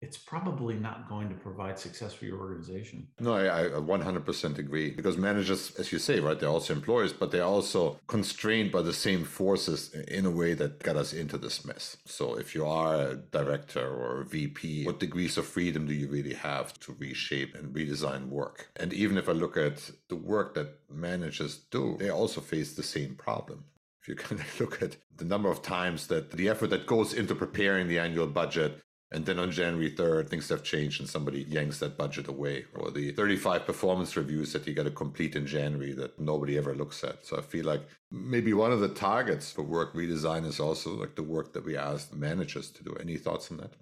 it's 0.00 0.16
probably 0.16 0.76
not 0.76 1.08
going 1.08 1.28
to 1.28 1.34
provide 1.34 1.76
success 1.76 2.14
for 2.14 2.24
your 2.24 2.38
organization. 2.38 3.08
No, 3.18 3.34
I, 3.34 3.66
I 3.66 3.80
100% 3.80 4.58
agree. 4.58 4.90
Because 4.90 5.16
managers, 5.16 5.72
as 5.76 5.90
you 5.90 5.98
say, 5.98 6.20
right, 6.20 6.38
they're 6.38 6.48
also 6.48 6.72
employers, 6.72 7.12
but 7.12 7.32
they're 7.32 7.42
also 7.42 7.98
constrained 8.06 8.70
by 8.70 8.82
the 8.82 8.92
same 8.92 9.24
forces 9.24 9.92
in 9.92 10.24
a 10.24 10.30
way 10.30 10.54
that 10.54 10.84
got 10.84 10.96
us 10.96 11.12
into 11.12 11.36
this 11.36 11.64
mess. 11.64 11.96
So 12.04 12.38
if 12.38 12.54
you 12.54 12.64
are 12.64 12.94
a 12.94 13.16
director 13.16 13.84
or 13.84 14.20
a 14.20 14.24
VP, 14.24 14.84
what 14.84 15.00
degrees 15.00 15.36
of 15.36 15.46
freedom 15.46 15.86
do 15.86 15.94
you 15.94 16.06
really 16.06 16.34
have 16.34 16.78
to 16.80 16.94
reshape 16.98 17.56
and 17.56 17.74
redesign 17.74 18.28
work? 18.28 18.70
And 18.76 18.92
even 18.92 19.18
if 19.18 19.28
I 19.28 19.32
look 19.32 19.56
at 19.56 19.90
the 20.08 20.16
work 20.16 20.54
that 20.54 20.78
managers 20.88 21.58
do, 21.72 21.96
they 21.98 22.10
also 22.10 22.40
face 22.40 22.74
the 22.74 22.84
same 22.84 23.16
problem 23.16 23.64
you 24.08 24.14
kind 24.26 24.40
of 24.40 24.60
look 24.60 24.82
at 24.82 24.96
the 25.16 25.24
number 25.24 25.50
of 25.50 25.62
times 25.62 26.06
that 26.08 26.32
the 26.32 26.48
effort 26.48 26.70
that 26.70 26.86
goes 26.86 27.12
into 27.12 27.34
preparing 27.34 27.88
the 27.88 27.98
annual 27.98 28.26
budget 28.26 28.80
and 29.10 29.24
then 29.24 29.38
on 29.38 29.50
January 29.50 29.90
3rd, 29.90 30.28
things 30.28 30.50
have 30.50 30.62
changed 30.62 31.00
and 31.00 31.08
somebody 31.08 31.42
yanks 31.48 31.78
that 31.78 31.96
budget 31.96 32.28
away. 32.28 32.66
Or 32.74 32.90
the 32.90 33.12
35 33.12 33.64
performance 33.64 34.16
reviews 34.16 34.52
that 34.52 34.66
you 34.66 34.74
got 34.74 34.82
to 34.82 34.90
complete 34.90 35.34
in 35.34 35.46
January 35.46 35.94
that 35.94 36.18
nobody 36.20 36.58
ever 36.58 36.74
looks 36.74 37.02
at. 37.02 37.24
So 37.24 37.38
I 37.38 37.40
feel 37.40 37.64
like 37.64 37.80
maybe 38.10 38.52
one 38.52 38.70
of 38.70 38.80
the 38.80 38.90
targets 38.90 39.50
for 39.50 39.62
work 39.62 39.94
redesign 39.94 40.44
is 40.44 40.60
also 40.60 40.90
like 40.94 41.14
the 41.14 41.22
work 41.22 41.54
that 41.54 41.64
we 41.64 41.76
ask 41.76 42.12
managers 42.12 42.70
to 42.72 42.84
do. 42.84 42.94
Any 43.00 43.16
thoughts 43.16 43.50
on 43.50 43.56
that? 43.58 43.72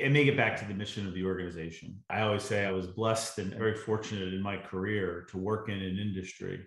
And 0.00 0.12
may 0.12 0.24
get 0.24 0.36
back 0.36 0.58
to 0.58 0.64
the 0.64 0.74
mission 0.74 1.06
of 1.06 1.14
the 1.14 1.24
organization. 1.24 2.02
I 2.10 2.22
always 2.22 2.42
say 2.42 2.66
I 2.66 2.72
was 2.72 2.88
blessed 2.88 3.38
and 3.38 3.54
very 3.54 3.76
fortunate 3.76 4.34
in 4.34 4.42
my 4.42 4.56
career 4.56 5.28
to 5.30 5.38
work 5.38 5.68
in 5.68 5.76
an 5.76 5.96
industry 5.96 6.66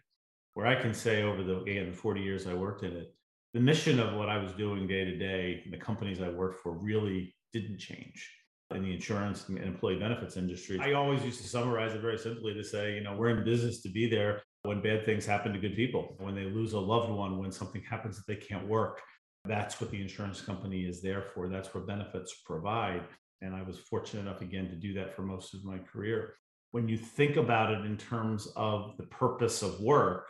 where 0.55 0.65
I 0.65 0.75
can 0.75 0.93
say 0.93 1.21
over 1.21 1.43
the 1.43 1.59
again 1.59 1.91
the 1.91 1.95
40 1.95 2.21
years 2.21 2.47
I 2.47 2.53
worked 2.53 2.83
in 2.83 2.93
it, 2.93 3.13
the 3.53 3.59
mission 3.59 3.99
of 3.99 4.15
what 4.15 4.29
I 4.29 4.37
was 4.37 4.51
doing 4.53 4.87
day 4.87 5.05
to 5.05 5.15
day, 5.15 5.63
the 5.69 5.77
companies 5.77 6.19
I 6.19 6.29
worked 6.29 6.61
for 6.63 6.71
really 6.71 7.35
didn't 7.53 7.77
change 7.77 8.29
in 8.73 8.81
the 8.83 8.93
insurance 8.93 9.47
and 9.47 9.57
employee 9.59 9.99
benefits 9.99 10.37
industry. 10.37 10.79
I 10.79 10.93
always 10.93 11.23
used 11.23 11.41
to 11.41 11.47
summarize 11.47 11.93
it 11.93 12.01
very 12.01 12.17
simply 12.17 12.53
to 12.53 12.63
say, 12.63 12.95
you 12.95 13.01
know, 13.01 13.15
we're 13.15 13.29
in 13.29 13.45
business 13.45 13.81
to 13.83 13.89
be 13.89 14.09
there 14.09 14.41
when 14.63 14.81
bad 14.81 15.05
things 15.05 15.25
happen 15.25 15.53
to 15.53 15.59
good 15.59 15.75
people, 15.75 16.15
when 16.19 16.35
they 16.35 16.45
lose 16.45 16.73
a 16.73 16.79
loved 16.79 17.11
one, 17.11 17.37
when 17.37 17.51
something 17.51 17.83
happens 17.83 18.17
that 18.17 18.25
they 18.27 18.35
can't 18.35 18.67
work. 18.67 19.01
That's 19.45 19.79
what 19.79 19.91
the 19.91 20.01
insurance 20.01 20.41
company 20.41 20.85
is 20.85 21.01
there 21.01 21.21
for. 21.21 21.47
That's 21.47 21.73
what 21.73 21.85
benefits 21.85 22.41
provide. 22.45 23.03
And 23.41 23.53
I 23.55 23.61
was 23.61 23.77
fortunate 23.77 24.21
enough 24.21 24.41
again 24.41 24.69
to 24.69 24.75
do 24.75 24.93
that 24.95 25.15
for 25.15 25.21
most 25.21 25.53
of 25.53 25.63
my 25.63 25.77
career. 25.77 26.33
When 26.71 26.89
you 26.89 26.97
think 26.97 27.37
about 27.37 27.71
it 27.71 27.85
in 27.85 27.95
terms 27.95 28.47
of 28.55 28.97
the 28.97 29.03
purpose 29.03 29.61
of 29.61 29.79
work, 29.79 30.25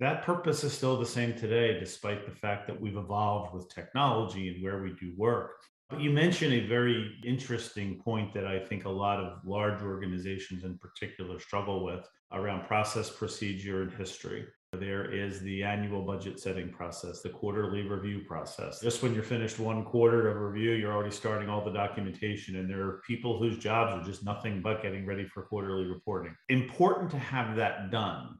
that 0.00 0.24
purpose 0.24 0.64
is 0.64 0.72
still 0.72 0.98
the 0.98 1.06
same 1.06 1.34
today, 1.34 1.78
despite 1.78 2.26
the 2.26 2.34
fact 2.34 2.66
that 2.66 2.80
we've 2.80 2.96
evolved 2.96 3.54
with 3.54 3.72
technology 3.72 4.48
and 4.48 4.62
where 4.62 4.82
we 4.82 4.92
do 5.00 5.12
work. 5.16 5.52
But 5.90 6.00
you 6.00 6.10
mentioned 6.10 6.54
a 6.54 6.66
very 6.66 7.14
interesting 7.24 8.00
point 8.02 8.32
that 8.34 8.46
I 8.46 8.58
think 8.58 8.84
a 8.84 8.90
lot 8.90 9.20
of 9.20 9.44
large 9.44 9.82
organizations 9.82 10.64
in 10.64 10.78
particular 10.78 11.38
struggle 11.38 11.84
with 11.84 12.08
around 12.32 12.66
process, 12.66 13.10
procedure, 13.10 13.82
and 13.82 13.92
history. 13.92 14.46
There 14.72 15.12
is 15.12 15.40
the 15.40 15.62
annual 15.62 16.02
budget 16.02 16.40
setting 16.40 16.70
process, 16.70 17.22
the 17.22 17.28
quarterly 17.28 17.82
review 17.82 18.24
process. 18.26 18.80
Just 18.80 19.02
when 19.02 19.14
you're 19.14 19.22
finished 19.22 19.60
one 19.60 19.84
quarter 19.84 20.28
of 20.28 20.40
review, 20.40 20.72
you're 20.72 20.92
already 20.92 21.14
starting 21.14 21.48
all 21.48 21.64
the 21.64 21.70
documentation, 21.70 22.56
and 22.56 22.68
there 22.68 22.82
are 22.82 23.02
people 23.06 23.38
whose 23.38 23.58
jobs 23.58 23.92
are 23.92 24.04
just 24.04 24.24
nothing 24.24 24.60
but 24.62 24.82
getting 24.82 25.06
ready 25.06 25.26
for 25.26 25.42
quarterly 25.42 25.84
reporting. 25.84 26.34
Important 26.48 27.10
to 27.12 27.18
have 27.18 27.54
that 27.56 27.92
done. 27.92 28.36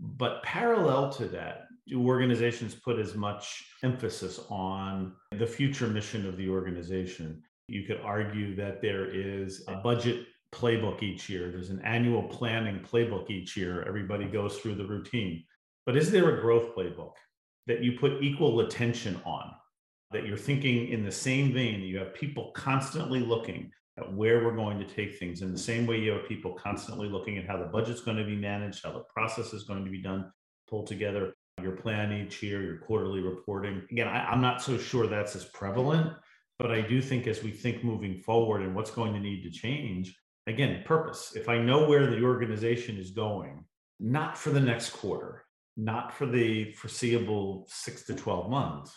But 0.00 0.42
parallel 0.42 1.10
to 1.12 1.26
that, 1.28 1.66
do 1.86 2.06
organizations 2.06 2.74
put 2.74 2.98
as 2.98 3.14
much 3.14 3.64
emphasis 3.82 4.40
on 4.48 5.12
the 5.32 5.46
future 5.46 5.86
mission 5.86 6.26
of 6.26 6.36
the 6.36 6.48
organization? 6.48 7.42
You 7.68 7.84
could 7.84 8.00
argue 8.00 8.54
that 8.56 8.80
there 8.80 9.06
is 9.06 9.64
a 9.68 9.76
budget 9.76 10.26
playbook 10.54 11.02
each 11.02 11.28
year, 11.28 11.50
there's 11.50 11.70
an 11.70 11.82
annual 11.82 12.22
planning 12.22 12.78
playbook 12.80 13.28
each 13.28 13.56
year. 13.56 13.84
Everybody 13.86 14.26
goes 14.26 14.58
through 14.58 14.76
the 14.76 14.86
routine. 14.86 15.44
But 15.84 15.96
is 15.96 16.10
there 16.10 16.36
a 16.36 16.40
growth 16.40 16.74
playbook 16.74 17.14
that 17.66 17.82
you 17.82 17.98
put 17.98 18.22
equal 18.22 18.60
attention 18.60 19.20
on? 19.24 19.50
That 20.12 20.26
you're 20.26 20.36
thinking 20.36 20.88
in 20.88 21.04
the 21.04 21.10
same 21.10 21.52
vein, 21.52 21.80
you 21.80 21.98
have 21.98 22.14
people 22.14 22.52
constantly 22.54 23.20
looking 23.20 23.72
where 24.10 24.44
we're 24.44 24.56
going 24.56 24.78
to 24.78 24.84
take 24.84 25.18
things 25.18 25.42
in 25.42 25.52
the 25.52 25.58
same 25.58 25.86
way 25.86 25.98
you 25.98 26.12
have 26.12 26.28
people 26.28 26.52
constantly 26.52 27.08
looking 27.08 27.38
at 27.38 27.46
how 27.46 27.56
the 27.56 27.64
budget's 27.64 28.00
going 28.00 28.16
to 28.16 28.24
be 28.24 28.36
managed, 28.36 28.84
how 28.84 28.92
the 28.92 29.04
process 29.12 29.52
is 29.52 29.64
going 29.64 29.84
to 29.84 29.90
be 29.90 30.02
done, 30.02 30.30
pulled 30.68 30.86
together 30.86 31.34
your 31.62 31.72
plan 31.72 32.12
each 32.12 32.42
year, 32.42 32.62
your 32.62 32.78
quarterly 32.78 33.20
reporting. 33.20 33.82
Again, 33.90 34.08
I, 34.08 34.24
I'm 34.24 34.40
not 34.40 34.60
so 34.60 34.76
sure 34.76 35.06
that's 35.06 35.36
as 35.36 35.44
prevalent, 35.46 36.12
but 36.58 36.72
I 36.72 36.80
do 36.80 37.00
think 37.00 37.26
as 37.26 37.42
we 37.42 37.52
think 37.52 37.84
moving 37.84 38.20
forward 38.22 38.62
and 38.62 38.74
what's 38.74 38.90
going 38.90 39.12
to 39.14 39.20
need 39.20 39.42
to 39.44 39.50
change, 39.50 40.16
again, 40.46 40.82
purpose. 40.84 41.32
If 41.36 41.48
I 41.48 41.58
know 41.58 41.88
where 41.88 42.10
the 42.10 42.22
organization 42.22 42.98
is 42.98 43.12
going, 43.12 43.64
not 44.00 44.36
for 44.36 44.50
the 44.50 44.60
next 44.60 44.90
quarter, 44.90 45.44
not 45.76 46.12
for 46.12 46.26
the 46.26 46.72
foreseeable 46.72 47.66
six 47.68 48.04
to 48.06 48.14
12 48.14 48.50
months, 48.50 48.92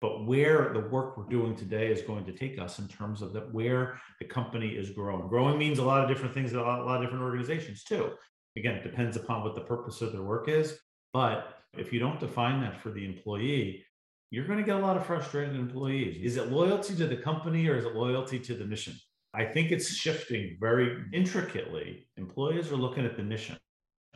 but 0.00 0.26
where 0.26 0.72
the 0.72 0.80
work 0.80 1.16
we're 1.16 1.24
doing 1.24 1.56
today 1.56 1.90
is 1.90 2.02
going 2.02 2.24
to 2.24 2.32
take 2.32 2.58
us 2.58 2.78
in 2.78 2.88
terms 2.88 3.22
of 3.22 3.32
that 3.32 3.52
where 3.52 3.98
the 4.20 4.26
company 4.26 4.68
is 4.68 4.90
growing. 4.90 5.28
Growing 5.28 5.58
means 5.58 5.78
a 5.78 5.84
lot 5.84 6.02
of 6.02 6.08
different 6.08 6.34
things, 6.34 6.52
a 6.52 6.60
lot, 6.60 6.80
a 6.80 6.84
lot 6.84 6.96
of 6.96 7.02
different 7.02 7.24
organizations 7.24 7.82
too. 7.82 8.12
Again, 8.56 8.76
it 8.76 8.82
depends 8.82 9.16
upon 9.16 9.42
what 9.42 9.54
the 9.54 9.62
purpose 9.62 10.02
of 10.02 10.12
their 10.12 10.22
work 10.22 10.48
is. 10.48 10.78
But 11.12 11.54
if 11.76 11.92
you 11.92 11.98
don't 11.98 12.20
define 12.20 12.60
that 12.60 12.80
for 12.80 12.90
the 12.90 13.04
employee, 13.04 13.84
you're 14.30 14.46
going 14.46 14.58
to 14.58 14.64
get 14.64 14.76
a 14.76 14.80
lot 14.80 14.96
of 14.96 15.06
frustrated 15.06 15.54
employees. 15.54 16.18
Is 16.22 16.36
it 16.36 16.50
loyalty 16.50 16.94
to 16.96 17.06
the 17.06 17.16
company 17.16 17.68
or 17.68 17.76
is 17.76 17.84
it 17.84 17.94
loyalty 17.94 18.38
to 18.40 18.54
the 18.54 18.64
mission? 18.64 18.94
I 19.34 19.44
think 19.44 19.70
it's 19.70 19.94
shifting 19.94 20.56
very 20.60 21.04
intricately. 21.12 22.08
Employees 22.16 22.72
are 22.72 22.76
looking 22.76 23.04
at 23.04 23.16
the 23.16 23.22
mission. 23.22 23.56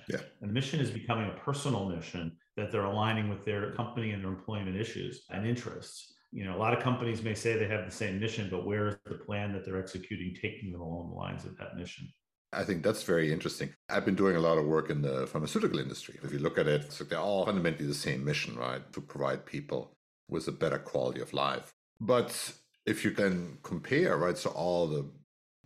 Yeah. 0.08 0.18
And 0.40 0.50
the 0.50 0.54
mission 0.54 0.80
is 0.80 0.90
becoming 0.90 1.28
a 1.28 1.40
personal 1.40 1.88
mission 1.88 2.36
that 2.60 2.70
they're 2.70 2.84
aligning 2.84 3.28
with 3.28 3.44
their 3.44 3.72
company 3.72 4.12
and 4.12 4.22
their 4.22 4.30
employment 4.30 4.76
issues 4.76 5.24
and 5.30 5.46
interests. 5.46 6.14
You 6.30 6.44
know, 6.44 6.56
a 6.56 6.60
lot 6.64 6.72
of 6.72 6.82
companies 6.82 7.22
may 7.22 7.34
say 7.34 7.56
they 7.56 7.66
have 7.66 7.84
the 7.84 7.90
same 7.90 8.20
mission, 8.20 8.48
but 8.50 8.64
where 8.64 8.88
is 8.88 8.96
the 9.04 9.14
plan 9.14 9.52
that 9.52 9.64
they're 9.64 9.80
executing 9.80 10.36
taking 10.40 10.70
them 10.72 10.80
along 10.80 11.10
the 11.10 11.16
lines 11.16 11.44
of 11.44 11.56
that 11.58 11.76
mission? 11.76 12.08
I 12.52 12.64
think 12.64 12.82
that's 12.82 13.02
very 13.02 13.32
interesting. 13.32 13.70
I've 13.88 14.04
been 14.04 14.16
doing 14.16 14.36
a 14.36 14.40
lot 14.40 14.58
of 14.58 14.66
work 14.66 14.90
in 14.90 15.02
the 15.02 15.26
pharmaceutical 15.26 15.78
industry. 15.78 16.18
If 16.22 16.32
you 16.32 16.40
look 16.40 16.58
at 16.58 16.66
it, 16.66 16.90
they're 17.08 17.18
all 17.18 17.46
fundamentally 17.46 17.86
the 17.86 17.94
same 17.94 18.24
mission, 18.24 18.56
right? 18.56 18.92
To 18.92 19.00
provide 19.00 19.46
people 19.46 19.96
with 20.28 20.48
a 20.48 20.52
better 20.52 20.78
quality 20.78 21.20
of 21.20 21.32
life. 21.32 21.72
But 22.00 22.52
if 22.86 23.04
you 23.04 23.12
can 23.12 23.58
compare, 23.62 24.16
right, 24.16 24.36
so 24.36 24.50
all 24.50 24.86
the 24.86 25.10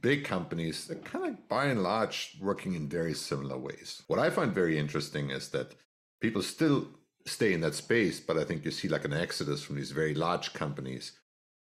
big 0.01 0.25
companies, 0.25 0.87
they're 0.87 0.99
kind 0.99 1.27
of 1.27 1.49
by 1.49 1.67
and 1.67 1.83
large 1.83 2.37
working 2.41 2.75
in 2.75 2.89
very 2.89 3.15
similar 3.15 3.57
ways. 3.57 4.03
What 4.07 4.19
I 4.19 4.29
find 4.29 4.55
very 4.55 4.79
interesting 4.79 5.31
is 5.31 5.49
that 5.51 5.75
people 6.25 6.41
still 6.41 6.89
stay 7.27 7.53
in 7.53 7.61
that 7.61 7.75
space, 7.75 8.19
but 8.19 8.39
I 8.39 8.45
think 8.45 8.65
you 8.65 8.71
see 8.71 8.89
like 8.89 9.05
an 9.05 9.13
exodus 9.13 9.63
from 9.63 9.77
these 9.77 9.91
very 9.91 10.15
large 10.15 10.55
companies 10.55 11.13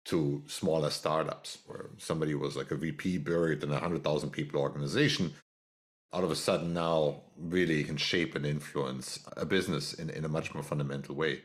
to 0.05 0.43
smaller 0.49 0.91
startups 0.91 1.59
where 1.65 1.87
somebody 1.97 2.35
was 2.35 2.59
like 2.59 2.71
a 2.71 2.77
VP 2.77 3.19
buried 3.19 3.63
in 3.63 3.71
a 3.71 3.81
100,000 3.81 4.29
people 4.29 4.61
organization. 4.61 5.33
Out 6.13 6.25
of 6.25 6.31
a 6.31 6.37
sudden, 6.37 6.75
now 6.75 7.23
really 7.39 7.83
can 7.85 7.97
shape 7.97 8.35
and 8.35 8.45
influence 8.45 9.21
a 9.35 9.47
business 9.47 9.95
in, 9.95 10.11
in 10.11 10.27
a 10.27 10.35
much 10.37 10.53
more 10.53 10.63
fundamental 10.63 11.15
way. 11.15 11.41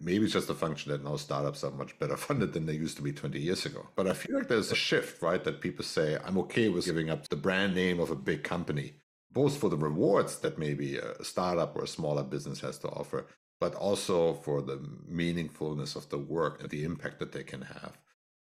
Maybe 0.00 0.24
it's 0.24 0.32
just 0.32 0.50
a 0.50 0.54
function 0.54 0.90
that 0.90 1.04
now 1.04 1.14
startups 1.14 1.62
are 1.62 1.70
much 1.70 1.96
better 2.00 2.16
funded 2.26 2.52
than 2.52 2.66
they 2.66 2.72
used 2.72 2.96
to 2.96 3.02
be 3.02 3.12
20 3.12 3.38
years 3.38 3.64
ago. 3.64 3.86
But 3.94 4.08
I 4.08 4.12
feel 4.12 4.38
like 4.38 4.48
there's 4.48 4.72
a 4.72 4.82
shift, 4.88 5.22
right? 5.22 5.44
That 5.44 5.60
people 5.60 5.84
say, 5.84 6.18
I'm 6.24 6.38
okay 6.38 6.68
with 6.68 6.84
giving 6.84 7.10
up 7.10 7.28
the 7.28 7.36
brand 7.36 7.76
name 7.76 8.00
of 8.00 8.10
a 8.10 8.16
big 8.16 8.42
company, 8.42 8.94
both 9.36 9.58
for 9.58 9.68
the 9.68 9.76
rewards 9.76 10.38
that 10.38 10.58
maybe 10.58 10.96
a 10.96 11.22
startup 11.22 11.76
or 11.76 11.84
a 11.84 11.94
smaller 11.98 12.22
business 12.22 12.58
has 12.60 12.78
to 12.78 12.88
offer, 12.88 13.26
but 13.60 13.74
also 13.74 14.32
for 14.32 14.62
the 14.62 14.78
meaningfulness 15.20 15.94
of 15.94 16.08
the 16.08 16.16
work 16.16 16.62
and 16.62 16.70
the 16.70 16.84
impact 16.84 17.18
that 17.18 17.32
they 17.32 17.42
can 17.42 17.60
have. 17.60 17.98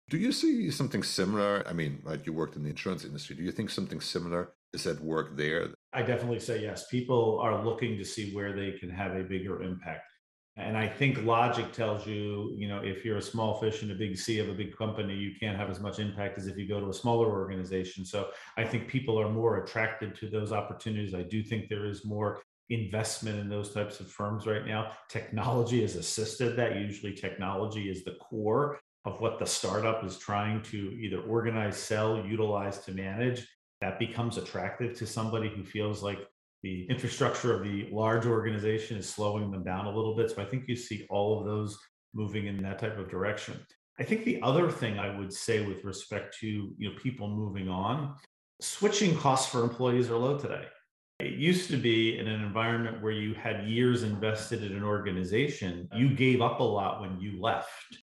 Do 0.09 0.19
you 0.19 0.33
see 0.33 0.69
something 0.73 1.05
similar? 1.05 1.63
I 1.65 1.73
mean, 1.73 2.03
right, 2.03 2.21
you 2.27 2.33
worked 2.33 2.57
in 2.57 2.65
the 2.65 2.71
insurance 2.71 3.05
industry. 3.05 3.37
Do 3.37 3.45
you 3.45 3.53
think 3.53 3.71
something 3.71 4.01
similar 4.01 4.53
is 4.73 4.85
at 4.89 4.99
work 5.01 5.37
there? 5.37 5.69
I 5.93 6.03
definitely 6.03 6.41
say 6.41 6.61
yes. 6.61 6.89
People 6.89 7.39
are 7.41 7.65
looking 7.65 7.97
to 7.97 8.05
see 8.05 8.35
where 8.35 8.53
they 8.53 8.73
can 8.81 8.91
have 8.91 9.13
a 9.15 9.23
bigger 9.23 9.63
impact. 9.63 10.11
And 10.57 10.77
I 10.77 10.89
think 10.89 11.23
logic 11.23 11.73
tells 11.73 12.07
you, 12.07 12.53
you 12.55 12.69
know, 12.69 12.81
if 12.83 13.05
you're 13.05 13.17
a 13.17 13.23
small 13.23 13.61
fish 13.61 13.83
in 13.83 13.91
a 13.93 13.95
big 13.95 14.19
sea 14.19 14.41
of 14.41 14.49
a 14.49 14.53
big 14.53 14.77
company, 14.77 15.15
you 15.15 15.33
can't 15.39 15.57
have 15.57 15.71
as 15.71 15.81
much 15.81 15.99
impact 15.99 16.39
as 16.39 16.47
if 16.49 16.59
you 16.59 16.69
go 16.69 16.81
to 16.81 16.91
a 16.91 16.95
smaller 16.95 17.31
organization. 17.31 18.05
So 18.05 18.29
I 18.57 18.65
think 18.65 18.89
people 18.89 19.19
are 19.19 19.31
more 19.31 19.65
attracted 19.65 20.15
to 20.17 20.29
those 20.29 20.53
opportunities. 20.53 21.15
I 21.15 21.23
do 21.23 21.43
think 21.43 21.69
there 21.69 21.87
is 21.87 22.05
more 22.05 22.43
investment 22.69 23.39
in 23.39 23.49
those 23.49 23.73
types 23.73 24.01
of 24.01 24.11
firms 24.11 24.47
right 24.47 24.67
now. 24.67 24.93
Technology 25.09 25.83
has 25.83 25.97
assisted 25.97 26.57
that. 26.57 26.77
Usually, 26.77 27.15
technology 27.15 27.91
is 27.91 28.05
the 28.05 28.17
core 28.21 28.79
of 29.05 29.21
what 29.21 29.39
the 29.39 29.47
startup 29.47 30.05
is 30.05 30.19
trying 30.19 30.63
to 30.63 30.77
either 31.01 31.21
organize, 31.23 31.77
sell, 31.77 32.25
utilize 32.25 32.79
to 32.79 32.93
manage. 32.93 33.47
That 33.81 33.99
becomes 33.99 34.37
attractive 34.37 34.97
to 34.99 35.07
somebody 35.07 35.49
who 35.49 35.65
feels 35.65 36.03
like 36.03 36.19
the 36.63 36.87
infrastructure 36.91 37.55
of 37.55 37.63
the 37.63 37.89
large 37.91 38.27
organization 38.27 38.97
is 38.97 39.09
slowing 39.09 39.51
them 39.51 39.65
down 39.65 39.87
a 39.87 39.95
little 39.95 40.15
bit. 40.15 40.31
So 40.31 40.43
I 40.43 40.45
think 40.45 40.65
you 40.69 40.77
see 40.77 41.07
all 41.11 41.39
of 41.39 41.47
those 41.47 41.79
moving 42.15 42.47
in 42.47 42.63
that 42.63 42.79
type 42.79 42.99
of 42.99 43.09
direction. 43.09 43.59
I 43.99 44.03
think 44.03 44.25
the 44.25 44.41
other 44.43 44.71
thing 44.71 44.99
I 44.99 45.17
would 45.19 45.33
say 45.33 45.65
with 45.67 45.85
respect 45.85 46.37
to 46.41 46.47
you 46.47 46.89
know 46.89 46.97
people 47.03 47.29
moving 47.29 47.69
on, 47.69 48.15
switching 48.61 49.17
costs 49.17 49.51
for 49.51 49.63
employees 49.63 50.11
are 50.11 50.17
low 50.17 50.39
today. 50.39 50.65
It 51.21 51.35
used 51.35 51.69
to 51.71 51.77
be 51.77 52.19
in 52.19 52.27
an 52.27 52.43
environment 52.43 53.03
where 53.03 53.13
you 53.13 53.35
had 53.35 53.69
years 53.69 54.03
invested 54.05 54.65
in 54.65 54.75
an 54.75 54.83
organization, 54.83 55.87
you 55.95 56.15
gave 56.15 56.41
up 56.41 56.61
a 56.61 56.65
lot 56.65 57.03
when 57.03 57.21
you 57.21 57.39
left. 57.39 57.69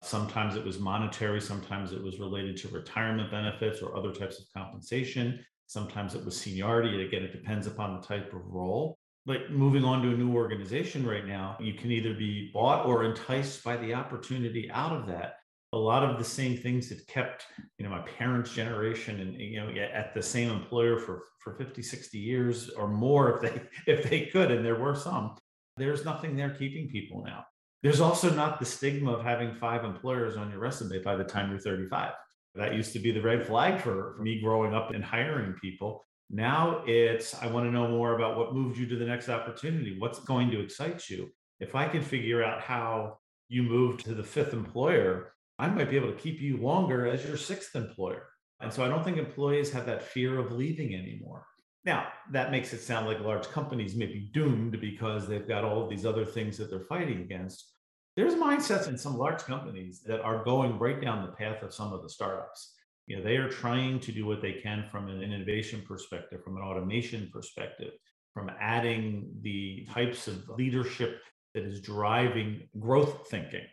Sometimes 0.03 0.57
it 0.57 0.65
was 0.65 0.79
monetary, 0.79 1.41
sometimes 1.41 1.93
it 1.93 2.03
was 2.03 2.19
related 2.19 2.57
to 2.59 2.69
retirement 2.69 3.31
benefits 3.31 3.83
or 3.83 3.95
other 3.95 4.11
types 4.11 4.39
of 4.39 4.47
compensation. 4.57 5.45
Sometimes 5.67 6.15
it 6.15 6.25
was 6.25 6.37
seniority. 6.41 7.07
Again, 7.07 7.23
it 7.23 7.33
depends 7.33 7.67
upon 7.67 8.01
the 8.01 8.07
type 8.07 8.33
of 8.33 8.47
role. 8.47 8.97
But 9.27 9.51
moving 9.51 9.85
on 9.85 10.03
to 10.03 10.11
a 10.11 10.17
new 10.17 10.35
organization 10.35 11.07
right 11.07 11.27
now, 11.27 11.57
you 11.59 11.75
can 11.75 11.91
either 11.91 12.13
be 12.15 12.51
bought 12.53 12.85
or 12.85 13.05
enticed 13.05 13.65
by 13.65 13.79
the 13.79 13.95
opportunity 13.95 14.71
out 14.71 14.93
of 14.93 15.07
that 15.07 15.37
a 15.75 15.77
lot 15.77 16.05
of 16.05 16.19
the 16.19 16.25
same 16.25 16.57
things 16.57 16.89
that 16.89 17.05
kept 17.09 17.47
you 17.79 17.85
know 17.85 17.91
my 17.91 17.99
parents 18.03 18.53
generation 18.53 19.21
and 19.21 19.35
you 19.35 19.61
know 19.61 19.69
at 19.83 20.15
the 20.15 20.23
same 20.23 20.49
employer 20.51 20.99
for 20.99 21.25
for 21.41 21.55
50 21.55 21.83
60 21.83 22.17
years 22.17 22.71
or 22.71 22.87
more 22.87 23.35
if 23.35 23.43
they 23.43 23.63
if 23.93 24.09
they 24.09 24.27
could 24.27 24.53
and 24.53 24.65
there 24.65 24.79
were 24.79 24.95
some 24.95 25.37
there's 25.77 26.05
nothing 26.05 26.37
there 26.37 26.51
keeping 26.51 26.89
people 26.89 27.25
now 27.27 27.45
there's 27.83 28.01
also 28.01 28.31
not 28.31 28.61
the 28.61 28.65
stigma 28.65 29.13
of 29.13 29.25
having 29.25 29.53
five 29.53 29.85
employers 29.85 30.37
on 30.37 30.49
your 30.49 30.61
resume 30.61 31.03
by 31.03 31.17
the 31.17 31.25
time 31.25 31.51
you're 31.51 31.59
35 31.59 32.13
that 32.55 32.75
used 32.75 32.93
to 32.93 32.99
be 32.99 33.11
the 33.11 33.21
red 33.21 33.47
flag 33.47 33.81
for, 33.81 34.15
for 34.17 34.23
me 34.23 34.41
growing 34.41 34.75
up 34.75 34.93
and 34.93 35.05
hiring 35.05 35.55
people 35.61 36.05
now 36.31 36.83
it's 36.87 37.35
i 37.43 37.47
want 37.47 37.67
to 37.67 37.73
know 37.73 37.89
more 37.89 38.15
about 38.15 38.37
what 38.37 38.55
moved 38.55 38.79
you 38.79 38.87
to 38.87 38.97
the 38.97 39.05
next 39.05 39.29
opportunity 39.29 39.97
what's 39.99 40.21
going 40.21 40.51
to 40.51 40.61
excite 40.61 41.09
you 41.11 41.29
if 41.61 41.75
i 41.75 41.87
can 41.87 42.03
figure 42.03 42.43
out 42.43 42.61
how 42.61 43.19
you 43.49 43.63
moved 43.63 44.05
to 44.05 44.15
the 44.15 44.25
fifth 44.25 44.53
employer 44.53 45.35
I 45.59 45.69
might 45.69 45.91
be 45.91 45.97
able 45.97 46.11
to 46.11 46.19
keep 46.19 46.41
you 46.41 46.57
longer 46.57 47.07
as 47.07 47.25
your 47.25 47.37
sixth 47.37 47.77
employer. 47.77 48.27
And 48.61 48.73
so 48.73 48.85
I 48.85 48.89
don't 48.89 49.05
think 49.05 49.19
employees 49.19 49.73
have 49.73 49.87
that 49.87 50.03
fear 50.03 50.39
of 50.39 50.53
leaving 50.53 50.95
anymore. 50.95 51.47
Now, 51.85 52.09
that 52.33 52.51
makes 52.51 52.73
it 52.73 52.81
sound 52.81 53.07
like 53.07 53.21
large 53.21 53.49
companies 53.49 53.95
may 53.95 54.07
be 54.07 54.31
doomed 54.33 54.81
because 54.81 55.29
they've 55.29 55.47
got 55.47 55.65
all 55.65 55.83
of 55.83 55.91
these 55.91 56.07
other 56.07 56.25
things 56.25 56.57
that 56.57 56.71
they're 56.71 56.81
fighting 56.81 57.21
against. 57.21 57.73
There's 58.17 58.35
mindsets 58.35 58.89
in 58.89 58.97
some 58.97 59.19
large 59.19 59.43
companies 59.43 60.03
that 60.07 60.21
are 60.21 60.45
going 60.45 60.79
right 60.79 61.01
down 61.01 61.25
the 61.25 61.33
path 61.33 61.63
of 61.63 61.75
some 61.75 61.93
of 61.93 62.03
the 62.03 62.09
startups. 62.09 62.75
You 63.07 63.17
know, 63.17 63.25
they 63.25 63.37
are 63.37 63.49
trying 63.49 64.01
to 64.01 64.13
do 64.13 64.25
what 64.25 64.41
they 64.41 64.53
can 64.53 64.87
from 64.91 65.09
an 65.09 65.21
innovation 65.23 65.83
perspective, 65.87 66.43
from 66.43 66.57
an 66.57 66.63
automation 66.63 67.29
perspective, 67.33 67.93
from 68.33 68.51
adding 68.61 69.29
the 69.43 69.87
types 69.93 70.29
of 70.29 70.49
leadership 70.49 71.21
that 71.55 71.65
is 71.65 71.81
driving 71.81 72.69
growth 72.79 73.29
thinking 73.29 73.67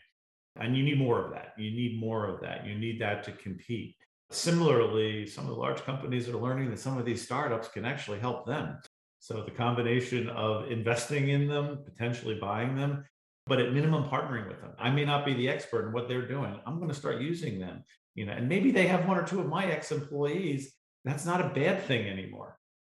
and 0.59 0.75
you 0.75 0.83
need 0.83 0.97
more 0.97 1.23
of 1.23 1.31
that. 1.31 1.53
You 1.57 1.71
need 1.71 1.99
more 1.99 2.27
of 2.27 2.41
that. 2.41 2.65
You 2.65 2.77
need 2.77 2.99
that 3.01 3.23
to 3.25 3.31
compete. 3.31 3.95
Similarly, 4.31 5.27
some 5.27 5.45
of 5.45 5.51
the 5.51 5.59
large 5.59 5.83
companies 5.83 6.27
are 6.29 6.37
learning 6.37 6.69
that 6.69 6.79
some 6.79 6.97
of 6.97 7.05
these 7.05 7.21
startups 7.21 7.67
can 7.67 7.85
actually 7.85 8.19
help 8.19 8.45
them. 8.45 8.77
So 9.19 9.43
the 9.43 9.51
combination 9.51 10.29
of 10.29 10.71
investing 10.71 11.29
in 11.29 11.47
them, 11.47 11.79
potentially 11.85 12.35
buying 12.35 12.75
them, 12.75 13.03
but 13.51 13.59
at 13.59 13.73
minimum 13.73 14.05
partnering 14.05 14.47
with 14.47 14.61
them. 14.61 14.71
I 14.79 14.89
may 14.91 15.03
not 15.03 15.25
be 15.25 15.33
the 15.33 15.49
expert 15.49 15.85
in 15.85 15.91
what 15.91 16.07
they're 16.07 16.25
doing. 16.25 16.57
I'm 16.65 16.77
going 16.77 16.87
to 16.87 16.95
start 16.95 17.19
using 17.19 17.59
them, 17.59 17.83
you 18.15 18.25
know, 18.25 18.31
and 18.31 18.47
maybe 18.47 18.71
they 18.71 18.87
have 18.87 19.05
one 19.05 19.17
or 19.17 19.27
two 19.27 19.41
of 19.41 19.47
my 19.47 19.65
ex-employees. 19.65 20.71
That's 21.03 21.25
not 21.25 21.41
a 21.41 21.49
bad 21.49 21.83
thing 21.83 22.07
anymore. 22.07 22.57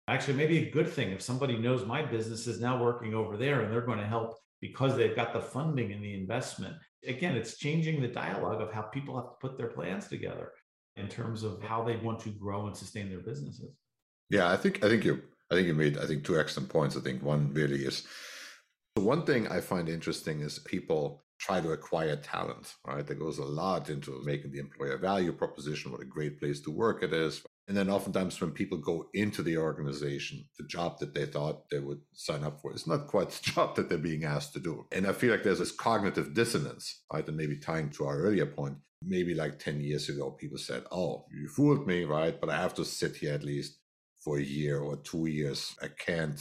Actually, 0.09 0.33
maybe 0.33 0.57
a 0.57 0.69
good 0.69 0.89
thing 0.89 1.11
if 1.11 1.21
somebody 1.21 1.57
knows 1.57 1.85
my 1.85 2.01
business 2.01 2.47
is 2.47 2.59
now 2.59 2.83
working 2.83 3.13
over 3.13 3.37
there 3.37 3.61
and 3.61 3.71
they're 3.71 3.85
going 3.85 3.99
to 3.99 4.05
help 4.05 4.35
because 4.59 4.97
they've 4.97 5.15
got 5.15 5.31
the 5.31 5.39
funding 5.39 5.93
and 5.93 6.03
the 6.03 6.13
investment 6.13 6.75
again, 7.07 7.37
it's 7.37 7.57
changing 7.57 8.01
the 8.01 8.09
dialogue 8.09 8.61
of 8.61 8.73
how 8.73 8.81
people 8.81 9.15
have 9.15 9.29
to 9.29 9.37
put 9.39 9.57
their 9.57 9.67
plans 9.67 10.09
together 10.09 10.51
in 10.97 11.07
terms 11.07 11.43
of 11.43 11.63
how 11.63 11.81
they 11.81 11.95
want 11.95 12.19
to 12.19 12.29
grow 12.29 12.67
and 12.67 12.75
sustain 12.75 13.09
their 13.09 13.21
businesses. 13.21 13.73
Yeah, 14.29 14.51
I 14.51 14.57
think 14.57 14.83
I 14.83 14.89
think 14.89 15.05
you 15.05 15.21
I 15.49 15.55
think 15.55 15.67
you 15.67 15.73
made 15.73 15.97
I 15.97 16.05
think 16.05 16.25
two 16.25 16.37
excellent 16.37 16.69
points. 16.69 16.97
I 16.97 16.99
think 16.99 17.23
one 17.23 17.53
really 17.53 17.85
is 17.85 18.05
the 18.95 19.01
one 19.01 19.25
thing 19.25 19.47
I 19.47 19.61
find 19.61 19.87
interesting 19.87 20.41
is 20.41 20.59
people 20.59 21.23
try 21.39 21.59
to 21.59 21.71
acquire 21.71 22.15
talent, 22.15 22.75
right? 22.85 23.05
That 23.05 23.19
goes 23.19 23.39
a 23.39 23.43
lot 23.43 23.89
into 23.89 24.21
making 24.23 24.51
the 24.51 24.59
employer 24.59 24.97
value 24.97 25.33
proposition, 25.33 25.91
what 25.91 26.01
a 26.01 26.05
great 26.05 26.39
place 26.39 26.61
to 26.61 26.71
work 26.71 27.01
it 27.01 27.13
is, 27.13 27.41
and 27.71 27.77
then 27.77 27.89
oftentimes 27.89 28.41
when 28.41 28.51
people 28.51 28.77
go 28.77 29.07
into 29.13 29.41
the 29.41 29.57
organization, 29.57 30.43
the 30.59 30.65
job 30.65 30.99
that 30.99 31.13
they 31.13 31.25
thought 31.25 31.69
they 31.69 31.79
would 31.79 32.01
sign 32.13 32.43
up 32.43 32.61
for 32.61 32.73
is 32.73 32.85
not 32.85 33.07
quite 33.07 33.29
the 33.29 33.41
job 33.53 33.77
that 33.77 33.87
they're 33.87 33.97
being 33.97 34.25
asked 34.25 34.51
to 34.53 34.59
do. 34.59 34.85
And 34.91 35.07
I 35.07 35.13
feel 35.13 35.31
like 35.31 35.43
there's 35.43 35.59
this 35.59 35.71
cognitive 35.71 36.33
dissonance, 36.33 37.03
right? 37.13 37.25
And 37.25 37.37
maybe 37.37 37.57
tying 37.57 37.89
to 37.91 38.07
our 38.07 38.19
earlier 38.19 38.45
point, 38.45 38.75
maybe 39.01 39.33
like 39.33 39.57
10 39.57 39.79
years 39.79 40.09
ago, 40.09 40.31
people 40.31 40.57
said, 40.57 40.83
Oh, 40.91 41.25
you 41.31 41.47
fooled 41.47 41.87
me, 41.87 42.03
right? 42.03 42.37
But 42.39 42.49
I 42.49 42.57
have 42.57 42.73
to 42.73 42.83
sit 42.83 43.15
here 43.15 43.33
at 43.33 43.43
least 43.43 43.79
for 44.19 44.37
a 44.37 44.43
year 44.43 44.81
or 44.81 44.97
two 44.97 45.27
years. 45.27 45.73
I 45.81 45.87
can't 45.87 46.39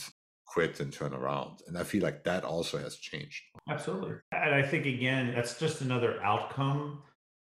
quit 0.52 0.80
and 0.80 0.92
turn 0.92 1.14
around. 1.14 1.60
And 1.66 1.78
I 1.78 1.84
feel 1.84 2.02
like 2.02 2.24
that 2.24 2.44
also 2.44 2.78
has 2.78 2.96
changed. 2.96 3.42
Absolutely. 3.68 4.16
And 4.32 4.54
I 4.54 4.62
think, 4.62 4.86
again, 4.86 5.32
that's 5.34 5.58
just 5.58 5.80
another 5.80 6.20
outcome 6.22 7.02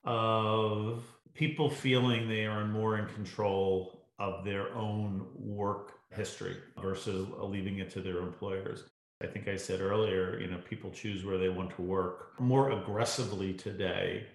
of 0.03 1.03
people 1.33 1.69
feeling 1.69 2.27
they 2.27 2.45
are 2.45 2.65
more 2.65 2.97
in 2.97 3.05
control 3.07 4.07
of 4.19 4.43
their 4.43 4.75
own 4.75 5.25
work 5.35 5.93
history 6.11 6.57
versus 6.81 7.27
leaving 7.39 7.79
it 7.79 7.89
to 7.91 8.01
their 8.01 8.19
employers. 8.19 8.83
I 9.23 9.27
think 9.27 9.47
I 9.47 9.55
said 9.55 9.81
earlier, 9.81 10.39
you 10.39 10.47
know, 10.47 10.59
people 10.67 10.91
choose 10.91 11.23
where 11.23 11.37
they 11.37 11.49
want 11.49 11.75
to 11.75 11.81
work 11.81 12.39
more 12.39 12.71
aggressively 12.71 13.53
today. 13.53 14.25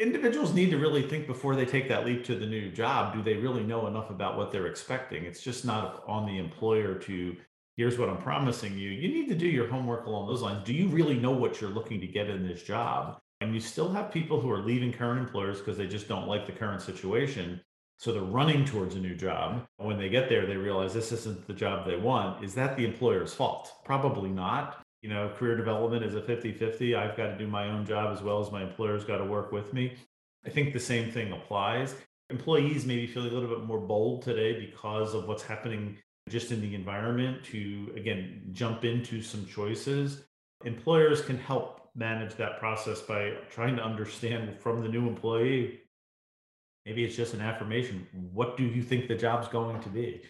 Individuals 0.00 0.54
need 0.54 0.70
to 0.70 0.78
really 0.78 1.02
think 1.02 1.26
before 1.26 1.56
they 1.56 1.66
take 1.66 1.88
that 1.88 2.06
leap 2.06 2.24
to 2.26 2.36
the 2.36 2.46
new 2.46 2.70
job. 2.70 3.14
Do 3.14 3.22
they 3.22 3.34
really 3.34 3.64
know 3.64 3.88
enough 3.88 4.10
about 4.10 4.36
what 4.36 4.52
they're 4.52 4.68
expecting? 4.68 5.24
It's 5.24 5.42
just 5.42 5.64
not 5.64 6.04
on 6.06 6.26
the 6.26 6.38
employer 6.38 6.94
to, 6.94 7.36
here's 7.76 7.98
what 7.98 8.08
I'm 8.08 8.18
promising 8.18 8.78
you. 8.78 8.90
You 8.90 9.08
need 9.08 9.28
to 9.28 9.34
do 9.34 9.46
your 9.46 9.68
homework 9.68 10.06
along 10.06 10.28
those 10.28 10.42
lines. 10.42 10.64
Do 10.64 10.72
you 10.72 10.88
really 10.88 11.18
know 11.18 11.30
what 11.30 11.60
you're 11.60 11.70
looking 11.70 12.00
to 12.00 12.06
get 12.06 12.28
in 12.28 12.46
this 12.46 12.62
job? 12.62 13.18
And 13.40 13.52
you 13.54 13.60
still 13.60 13.92
have 13.92 14.10
people 14.10 14.40
who 14.40 14.50
are 14.50 14.62
leaving 14.62 14.92
current 14.92 15.20
employers 15.20 15.58
because 15.58 15.76
they 15.76 15.86
just 15.86 16.08
don't 16.08 16.26
like 16.26 16.46
the 16.46 16.52
current 16.52 16.80
situation. 16.80 17.60
So 17.98 18.12
they're 18.12 18.22
running 18.22 18.64
towards 18.64 18.94
a 18.94 18.98
new 18.98 19.14
job. 19.14 19.66
When 19.76 19.98
they 19.98 20.08
get 20.08 20.28
there, 20.28 20.46
they 20.46 20.56
realize 20.56 20.92
this 20.92 21.12
isn't 21.12 21.46
the 21.46 21.54
job 21.54 21.86
they 21.86 21.96
want. 21.96 22.44
Is 22.44 22.54
that 22.54 22.76
the 22.76 22.84
employer's 22.84 23.34
fault? 23.34 23.72
Probably 23.84 24.30
not. 24.30 24.82
You 25.02 25.10
know, 25.10 25.30
career 25.36 25.56
development 25.56 26.04
is 26.04 26.14
a 26.14 26.22
50 26.22 26.52
50. 26.52 26.94
I've 26.94 27.16
got 27.16 27.28
to 27.28 27.38
do 27.38 27.46
my 27.46 27.68
own 27.68 27.86
job 27.86 28.14
as 28.14 28.22
well 28.22 28.40
as 28.40 28.50
my 28.50 28.62
employer's 28.62 29.04
got 29.04 29.18
to 29.18 29.24
work 29.24 29.52
with 29.52 29.72
me. 29.72 29.96
I 30.44 30.50
think 30.50 30.72
the 30.72 30.80
same 30.80 31.10
thing 31.10 31.32
applies. 31.32 31.94
Employees 32.30 32.86
maybe 32.86 33.06
feel 33.06 33.22
a 33.22 33.24
little 33.24 33.48
bit 33.48 33.64
more 33.64 33.80
bold 33.80 34.22
today 34.22 34.58
because 34.58 35.14
of 35.14 35.28
what's 35.28 35.42
happening 35.42 35.96
just 36.28 36.52
in 36.52 36.60
the 36.60 36.74
environment 36.74 37.44
to, 37.44 37.92
again, 37.96 38.42
jump 38.52 38.84
into 38.84 39.22
some 39.22 39.46
choices. 39.46 40.24
Employers 40.64 41.20
can 41.22 41.38
help 41.38 41.90
manage 41.94 42.34
that 42.34 42.58
process 42.58 43.00
by 43.00 43.32
trying 43.50 43.76
to 43.76 43.82
understand 43.82 44.58
from 44.58 44.82
the 44.82 44.88
new 44.88 45.08
employee 45.08 45.80
maybe 46.84 47.04
it's 47.04 47.16
just 47.16 47.34
an 47.34 47.40
affirmation 47.40 48.06
what 48.32 48.56
do 48.56 48.64
you 48.64 48.82
think 48.82 49.08
the 49.08 49.14
job's 49.14 49.48
going 49.48 49.80
to 49.80 49.88
be? 49.88 50.22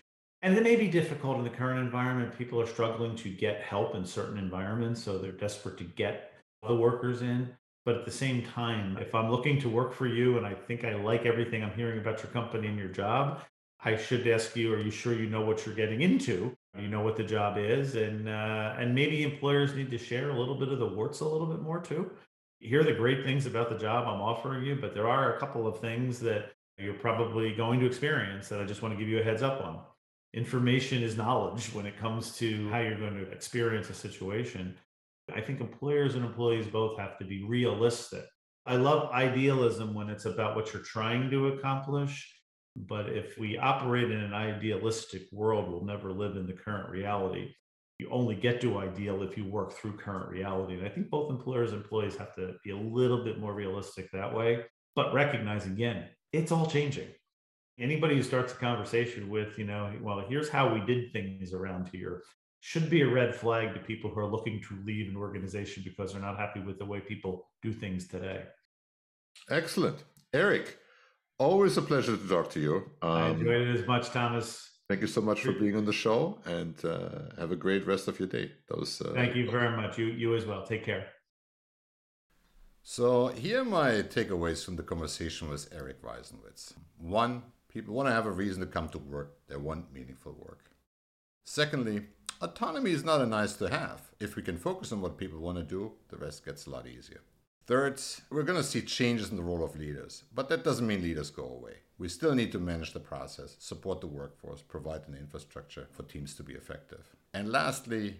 And 0.42 0.56
it 0.56 0.62
may 0.62 0.76
be 0.76 0.88
difficult 0.88 1.38
in 1.38 1.44
the 1.44 1.50
current 1.50 1.80
environment. 1.80 2.36
People 2.36 2.60
are 2.60 2.66
struggling 2.66 3.16
to 3.16 3.30
get 3.30 3.62
help 3.62 3.94
in 3.94 4.04
certain 4.04 4.38
environments 4.38 5.02
so 5.02 5.18
they're 5.18 5.32
desperate 5.32 5.76
to 5.78 5.84
get 5.84 6.32
the 6.66 6.74
workers 6.74 7.22
in. 7.22 7.54
But 7.84 7.96
at 7.96 8.04
the 8.04 8.10
same 8.10 8.42
time 8.42 8.96
if 9.00 9.14
i'm 9.14 9.30
looking 9.30 9.60
to 9.60 9.68
work 9.68 9.92
for 9.92 10.08
you 10.08 10.38
and 10.38 10.46
i 10.46 10.54
think 10.54 10.84
i 10.84 10.94
like 10.94 11.24
everything 11.24 11.62
i'm 11.62 11.74
hearing 11.74 11.98
about 11.98 12.20
your 12.22 12.32
company 12.32 12.66
and 12.66 12.78
your 12.78 12.88
job 12.88 13.42
i 13.86 13.96
should 13.96 14.26
ask 14.28 14.54
you 14.56 14.74
are 14.74 14.80
you 14.80 14.90
sure 14.90 15.14
you 15.14 15.28
know 15.28 15.40
what 15.40 15.64
you're 15.64 15.74
getting 15.74 16.02
into? 16.02 16.54
You 16.78 16.88
know 16.88 17.00
what 17.00 17.16
the 17.16 17.24
job 17.24 17.56
is 17.56 17.94
and 17.94 18.28
uh, 18.28 18.74
and 18.78 18.94
maybe 18.94 19.22
employers 19.22 19.74
need 19.74 19.90
to 19.90 19.98
share 19.98 20.28
a 20.28 20.38
little 20.38 20.58
bit 20.58 20.68
of 20.68 20.78
the 20.78 20.86
warts 20.86 21.20
a 21.20 21.24
little 21.24 21.46
bit 21.46 21.62
more 21.62 21.80
too. 21.80 22.10
Here 22.58 22.80
are 22.80 22.84
the 22.84 22.92
great 22.92 23.24
things 23.24 23.46
about 23.46 23.70
the 23.70 23.78
job 23.78 24.06
i'm 24.06 24.20
offering 24.20 24.64
you 24.64 24.76
but 24.76 24.92
there 24.92 25.08
are 25.08 25.36
a 25.36 25.40
couple 25.40 25.66
of 25.66 25.80
things 25.80 26.20
that 26.20 26.52
you're 26.76 27.00
probably 27.08 27.54
going 27.54 27.80
to 27.80 27.86
experience 27.86 28.48
that 28.48 28.60
i 28.60 28.64
just 28.64 28.82
want 28.82 28.92
to 28.92 28.98
give 28.98 29.08
you 29.08 29.20
a 29.20 29.24
heads 29.24 29.42
up 29.42 29.64
on. 29.64 29.80
Information 30.34 31.02
is 31.02 31.16
knowledge 31.16 31.72
when 31.72 31.86
it 31.86 31.96
comes 31.98 32.36
to 32.36 32.68
how 32.68 32.80
you're 32.80 32.98
going 32.98 33.14
to 33.14 33.30
experience 33.30 33.88
a 33.88 33.94
situation. 33.94 34.74
I 35.34 35.40
think 35.40 35.60
employers 35.60 36.14
and 36.14 36.24
employees 36.24 36.66
both 36.66 36.98
have 36.98 37.18
to 37.18 37.24
be 37.24 37.42
realistic. 37.44 38.24
I 38.66 38.76
love 38.76 39.10
idealism 39.12 39.94
when 39.94 40.10
it's 40.10 40.26
about 40.26 40.54
what 40.54 40.72
you're 40.72 40.82
trying 40.82 41.30
to 41.30 41.48
accomplish 41.48 42.35
but 42.76 43.08
if 43.08 43.38
we 43.38 43.56
operate 43.56 44.10
in 44.10 44.20
an 44.20 44.34
idealistic 44.34 45.22
world, 45.32 45.70
we'll 45.70 45.84
never 45.84 46.12
live 46.12 46.36
in 46.36 46.46
the 46.46 46.52
current 46.52 46.90
reality. 46.90 47.54
You 47.98 48.10
only 48.10 48.34
get 48.34 48.60
to 48.60 48.78
ideal 48.78 49.22
if 49.22 49.38
you 49.38 49.46
work 49.46 49.72
through 49.72 49.96
current 49.96 50.30
reality. 50.30 50.74
And 50.74 50.86
I 50.86 50.90
think 50.90 51.08
both 51.08 51.30
employers 51.30 51.72
and 51.72 51.82
employees 51.82 52.16
have 52.16 52.34
to 52.36 52.54
be 52.62 52.70
a 52.70 52.76
little 52.76 53.24
bit 53.24 53.40
more 53.40 53.54
realistic 53.54 54.10
that 54.12 54.34
way, 54.34 54.64
but 54.94 55.14
recognize 55.14 55.64
again, 55.64 56.04
it's 56.32 56.52
all 56.52 56.66
changing. 56.66 57.08
Anybody 57.78 58.16
who 58.16 58.22
starts 58.22 58.52
a 58.52 58.56
conversation 58.56 59.30
with, 59.30 59.58
you 59.58 59.64
know, 59.64 59.90
well, 60.02 60.24
here's 60.28 60.50
how 60.50 60.72
we 60.72 60.80
did 60.80 61.12
things 61.12 61.54
around 61.54 61.88
here 61.88 62.22
should 62.60 62.90
be 62.90 63.02
a 63.02 63.08
red 63.08 63.34
flag 63.34 63.72
to 63.74 63.80
people 63.80 64.10
who 64.10 64.20
are 64.20 64.30
looking 64.30 64.60
to 64.60 64.76
leave 64.84 65.08
an 65.08 65.16
organization 65.16 65.82
because 65.86 66.12
they're 66.12 66.20
not 66.20 66.38
happy 66.38 66.60
with 66.60 66.78
the 66.78 66.84
way 66.84 67.00
people 67.00 67.48
do 67.62 67.72
things 67.72 68.08
today. 68.08 68.42
Excellent. 69.50 70.04
Eric, 70.32 70.78
Always 71.38 71.76
a 71.76 71.82
pleasure 71.82 72.16
to 72.16 72.28
talk 72.28 72.50
to 72.52 72.60
you. 72.60 72.90
Um, 73.02 73.10
I 73.10 73.28
enjoyed 73.28 73.68
it 73.68 73.80
as 73.80 73.86
much, 73.86 74.08
Thomas. 74.08 74.70
Thank 74.88 75.02
you 75.02 75.06
so 75.06 75.20
much 75.20 75.40
for 75.40 75.52
being 75.52 75.76
on 75.76 75.84
the 75.84 75.92
show, 75.92 76.38
and 76.46 76.74
uh, 76.84 77.34
have 77.38 77.50
a 77.50 77.56
great 77.56 77.86
rest 77.86 78.08
of 78.08 78.18
your 78.18 78.28
day. 78.28 78.52
Those. 78.68 79.02
Uh, 79.02 79.12
thank 79.14 79.34
you 79.36 79.50
very 79.50 79.76
much. 79.76 79.98
You 79.98 80.06
you 80.06 80.34
as 80.34 80.46
well. 80.46 80.64
Take 80.64 80.84
care. 80.84 81.06
So 82.82 83.26
here 83.28 83.62
are 83.62 83.64
my 83.64 83.90
takeaways 84.02 84.64
from 84.64 84.76
the 84.76 84.84
conversation 84.84 85.50
with 85.50 85.68
Eric 85.74 86.02
Weisenwitz. 86.02 86.72
One, 86.98 87.42
people 87.68 87.94
want 87.94 88.08
to 88.08 88.12
have 88.12 88.26
a 88.26 88.30
reason 88.30 88.60
to 88.60 88.66
come 88.66 88.88
to 88.90 88.98
work. 88.98 89.34
They 89.48 89.56
want 89.56 89.92
meaningful 89.92 90.34
work. 90.38 90.70
Secondly, 91.44 92.06
autonomy 92.40 92.92
is 92.92 93.04
not 93.04 93.20
a 93.20 93.26
nice 93.26 93.54
to 93.54 93.68
have. 93.68 94.02
If 94.20 94.36
we 94.36 94.42
can 94.42 94.56
focus 94.56 94.92
on 94.92 95.00
what 95.00 95.18
people 95.18 95.40
want 95.40 95.58
to 95.58 95.64
do, 95.64 95.92
the 96.08 96.16
rest 96.16 96.44
gets 96.44 96.66
a 96.66 96.70
lot 96.70 96.86
easier. 96.86 97.22
Third, 97.66 98.00
we're 98.30 98.44
going 98.44 98.62
to 98.62 98.64
see 98.64 98.80
changes 98.80 99.30
in 99.30 99.36
the 99.36 99.42
role 99.42 99.64
of 99.64 99.76
leaders, 99.76 100.22
but 100.32 100.48
that 100.48 100.62
doesn't 100.62 100.86
mean 100.86 101.02
leaders 101.02 101.30
go 101.30 101.42
away. 101.42 101.78
We 101.98 102.08
still 102.08 102.32
need 102.32 102.52
to 102.52 102.60
manage 102.60 102.92
the 102.92 103.00
process, 103.00 103.56
support 103.58 104.00
the 104.00 104.06
workforce, 104.06 104.62
provide 104.62 105.08
an 105.08 105.16
infrastructure 105.16 105.88
for 105.90 106.04
teams 106.04 106.34
to 106.34 106.44
be 106.44 106.52
effective. 106.52 107.16
And 107.34 107.50
lastly, 107.50 108.18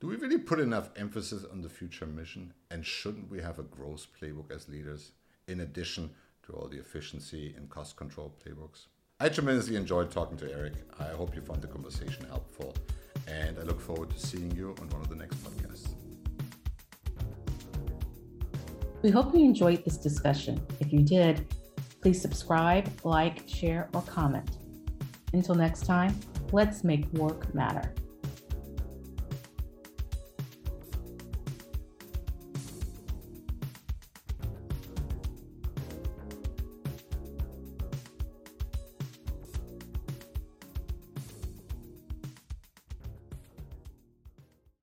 do 0.00 0.06
we 0.06 0.16
really 0.16 0.38
put 0.38 0.58
enough 0.58 0.88
emphasis 0.96 1.44
on 1.52 1.60
the 1.60 1.68
future 1.68 2.06
mission? 2.06 2.54
And 2.70 2.86
shouldn't 2.86 3.30
we 3.30 3.42
have 3.42 3.58
a 3.58 3.62
growth 3.62 4.06
playbook 4.18 4.50
as 4.50 4.70
leaders, 4.70 5.12
in 5.48 5.60
addition 5.60 6.08
to 6.46 6.54
all 6.54 6.66
the 6.66 6.78
efficiency 6.78 7.52
and 7.54 7.68
cost 7.68 7.96
control 7.96 8.34
playbooks? 8.42 8.86
I 9.20 9.28
tremendously 9.28 9.76
enjoyed 9.76 10.10
talking 10.10 10.38
to 10.38 10.50
Eric. 10.50 10.72
I 10.98 11.08
hope 11.08 11.34
you 11.34 11.42
found 11.42 11.60
the 11.60 11.68
conversation 11.68 12.24
helpful, 12.26 12.74
and 13.28 13.58
I 13.58 13.62
look 13.64 13.82
forward 13.82 14.08
to 14.10 14.18
seeing 14.18 14.50
you 14.56 14.74
on 14.80 14.88
one 14.88 15.02
of 15.02 15.10
the 15.10 15.16
next 15.16 15.36
podcasts. 15.44 15.90
We 19.02 19.10
hope 19.10 19.34
you 19.34 19.40
enjoyed 19.40 19.84
this 19.84 19.96
discussion. 19.96 20.64
If 20.78 20.92
you 20.92 21.00
did, 21.00 21.52
please 22.00 22.22
subscribe, 22.22 22.88
like, 23.02 23.48
share, 23.48 23.88
or 23.94 24.02
comment. 24.02 24.48
Until 25.32 25.56
next 25.56 25.86
time, 25.86 26.14
let's 26.52 26.84
make 26.84 27.12
work 27.14 27.52
matter. 27.52 27.92